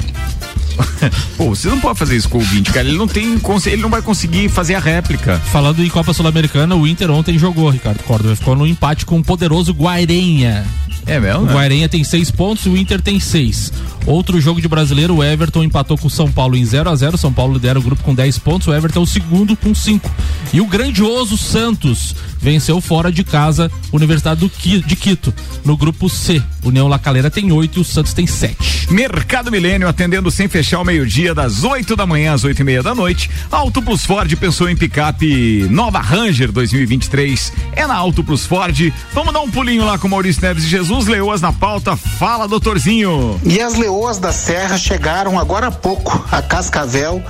[1.38, 2.88] Pô, você não pode fazer isso com o ouvinte, cara.
[2.88, 5.40] Ele não tem, ele não vai conseguir fazer a réplica.
[5.52, 8.36] Falando em Copa Sul-Americana, o Inter ontem jogou, Ricardo Córdova.
[8.36, 10.66] Ficou no empate com o poderoso Guairenha.
[11.08, 11.44] É mesmo?
[11.44, 11.54] O né?
[11.54, 13.72] Guairenha tem seis pontos e o Inter tem seis.
[14.06, 17.18] Outro jogo de brasileiro, o Everton empatou com o São Paulo em 0 a 0
[17.18, 20.10] São Paulo lidera o grupo com 10 pontos, o Everton é o segundo com 5.
[20.54, 24.52] E o grandioso Santos venceu fora de casa Universidade do
[24.82, 26.42] de Quito, no grupo C.
[26.64, 28.92] União La Calera tem 8 e o Santos tem 7.
[28.92, 32.82] Mercado Milênio atendendo sem fechar o meio-dia, das 8 da manhã às 8 e meia
[32.82, 33.30] da noite.
[33.52, 37.54] Auto Plus Ford pensou em picape Nova Ranger 2023.
[37.74, 38.92] É na Auto Plus Ford.
[39.14, 41.06] Vamos dar um pulinho lá com Maurício Neves e Jesus.
[41.06, 41.96] Leoas na pauta.
[41.96, 43.40] Fala, doutorzinho.
[43.44, 47.24] E as leoas da Serra chegaram agora há pouco a Cascavel,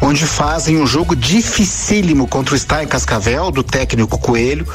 [0.00, 4.66] onde fazem um jogo dificílimo contra o Star Cascavel, do técnico Coelho,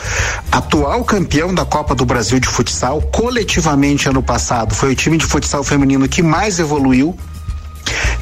[0.52, 5.26] atual campeão da Copa do Brasil de futsal, coletivamente ano passado foi o time de
[5.26, 7.16] futsal feminino que mais evoluiu.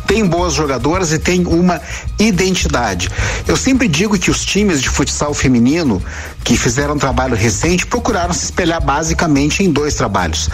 [0.08, 1.80] Tem boas jogadoras e tem uma
[2.20, 3.10] identidade.
[3.48, 6.04] Eu sempre digo que os times de futsal feminino
[6.44, 10.50] que fizeram um trabalho recente procuraram se espelhar basicamente em dois trabalhos.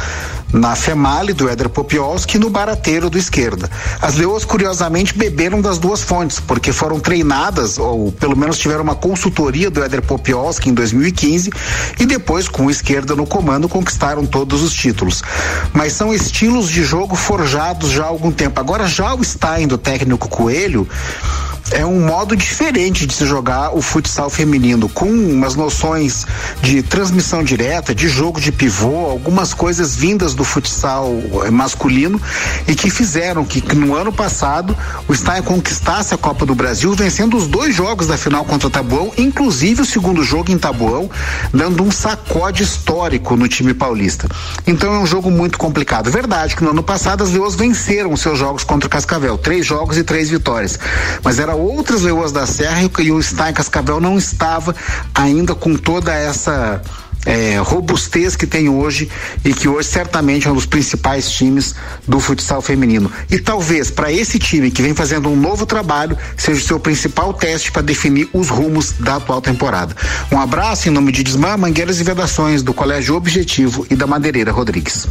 [0.52, 3.70] Na Female, do Éder Popiolski, e no Barateiro, do Esquerda.
[4.02, 8.96] As leoas, curiosamente, beberam das duas fontes, porque foram treinadas, ou pelo menos tiveram uma
[8.96, 11.52] consultoria do Éder Popiolski em 2015,
[12.00, 15.22] e depois, com o Esquerda no comando, conquistaram todos os títulos.
[15.74, 18.60] Mas são estilos de jogo forjados já há algum tempo.
[18.60, 20.88] Agora, já o Stein, do técnico Coelho,
[21.72, 26.26] é um modo diferente de se jogar o futsal feminino, com umas noções
[26.62, 31.12] de transmissão direta, de jogo de pivô, algumas coisas vindas do futsal
[31.46, 32.22] eh, masculino
[32.68, 34.76] e que fizeram que, que no ano passado
[35.08, 38.72] o Stein conquistasse a Copa do Brasil, vencendo os dois jogos da final contra o
[38.72, 41.10] Tabuão, inclusive o segundo jogo em Tabuão,
[41.54, 44.28] dando um sacode histórico no time paulista.
[44.66, 46.10] Então é um jogo muito complicado.
[46.10, 49.98] Verdade que no ano passado as Leões venceram seus jogos contra o Cascavel, três jogos
[49.98, 50.80] e três vitórias,
[51.24, 54.76] mas era outras leoas da Serra e o Stein Cascavel não estava
[55.14, 56.82] ainda com toda essa
[57.28, 59.10] é, robustez que tem hoje
[59.44, 61.76] e que hoje certamente é um dos principais times
[62.08, 63.12] do futsal feminino.
[63.30, 67.34] E talvez para esse time que vem fazendo um novo trabalho seja o seu principal
[67.34, 69.96] teste para definir os rumos da atual temporada.
[70.32, 74.52] Um abraço em nome de Desmã, Mangueiras e Vedações do Colégio Objetivo e da Madeireira
[74.52, 75.08] Rodrigues.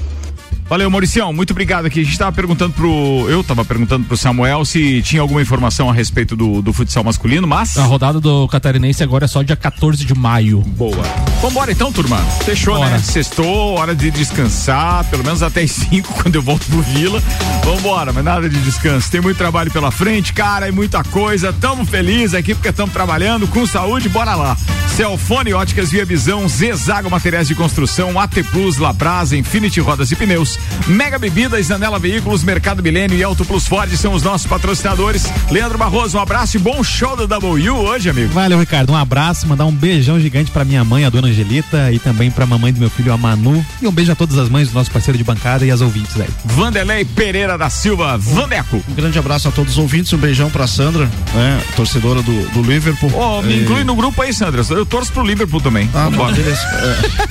[0.68, 2.00] Valeu, Mauricião, muito obrigado aqui.
[2.00, 3.26] A gente estava perguntando pro.
[3.28, 7.46] Eu estava perguntando pro Samuel se tinha alguma informação a respeito do, do futsal masculino,
[7.46, 7.78] mas.
[7.78, 10.58] A rodada do Catarinense agora é só dia 14 de maio.
[10.60, 11.04] Boa.
[11.40, 12.18] Vambora então, turma.
[12.44, 12.90] Fechou, Bora.
[12.90, 12.98] né?
[12.98, 17.22] Sextou, hora de descansar, pelo menos até as 5 quando eu volto pro Vila.
[17.64, 19.08] Vambora, mas nada de descanso.
[19.08, 21.52] Tem muito trabalho pela frente, cara, e muita coisa.
[21.52, 24.56] Tamo felizes aqui porque estamos trabalhando com saúde, bora lá.
[24.96, 30.55] Celfone Óticas Via Visão, Zezago Materiais de Construção, AT Plus, Labrasa, Infinity Rodas e Pneus,
[30.86, 35.24] Mega Bebidas, Anela Veículos, Mercado Milênio e Auto Plus Ford são os nossos patrocinadores.
[35.50, 38.32] Leandro Barroso, um abraço e bom show do W hoje, amigo.
[38.32, 38.92] Valeu, Ricardo.
[38.92, 42.46] Um abraço, mandar um beijão gigante pra minha mãe, a dona Angelita, e também pra
[42.46, 43.64] mamãe do meu filho, a Manu.
[43.82, 46.18] E um beijo a todas as mães do nosso parceiro de bancada e as ouvintes
[46.20, 46.28] aí.
[46.44, 48.82] Vanderlei Pereira da Silva, Vandeco.
[48.88, 52.62] Um grande abraço a todos os ouvintes, um beijão pra Sandra, né, torcedora do, do
[52.62, 53.10] Liverpool.
[53.14, 54.62] Ô, me É, inclui no grupo aí, Sandra.
[54.70, 55.88] Eu torço pro Liverpool também.
[55.94, 56.32] Ah, Vambora.
[56.34, 56.60] beleza.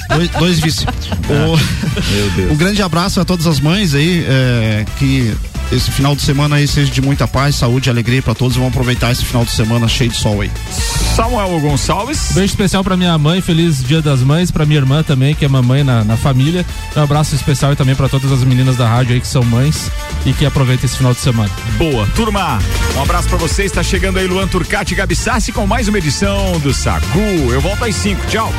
[0.10, 0.86] É, dois, dois vice.
[1.28, 5.36] O, um grande abraço a todas as mães aí, é, que
[5.72, 8.56] esse final de semana aí seja de muita paz, saúde e alegria pra todos.
[8.56, 10.52] Vamos aproveitar esse final de semana cheio de sol aí.
[11.16, 12.32] Samuel Gonçalves.
[12.34, 15.48] Beijo especial pra minha mãe, feliz dia das mães, pra minha irmã também, que é
[15.48, 16.66] mamãe na, na família.
[16.96, 19.90] Um abraço especial e também pra todas as meninas da rádio aí que são mães
[20.26, 21.52] e que aproveitem esse final de semana.
[21.78, 22.06] Boa.
[22.16, 22.60] Turma,
[22.96, 23.72] um abraço pra vocês.
[23.72, 27.52] Está chegando aí Luan Turcati e Gabi Sassi com mais uma edição do Sagu.
[27.52, 28.28] Eu volto às 5.
[28.28, 28.54] Tchau.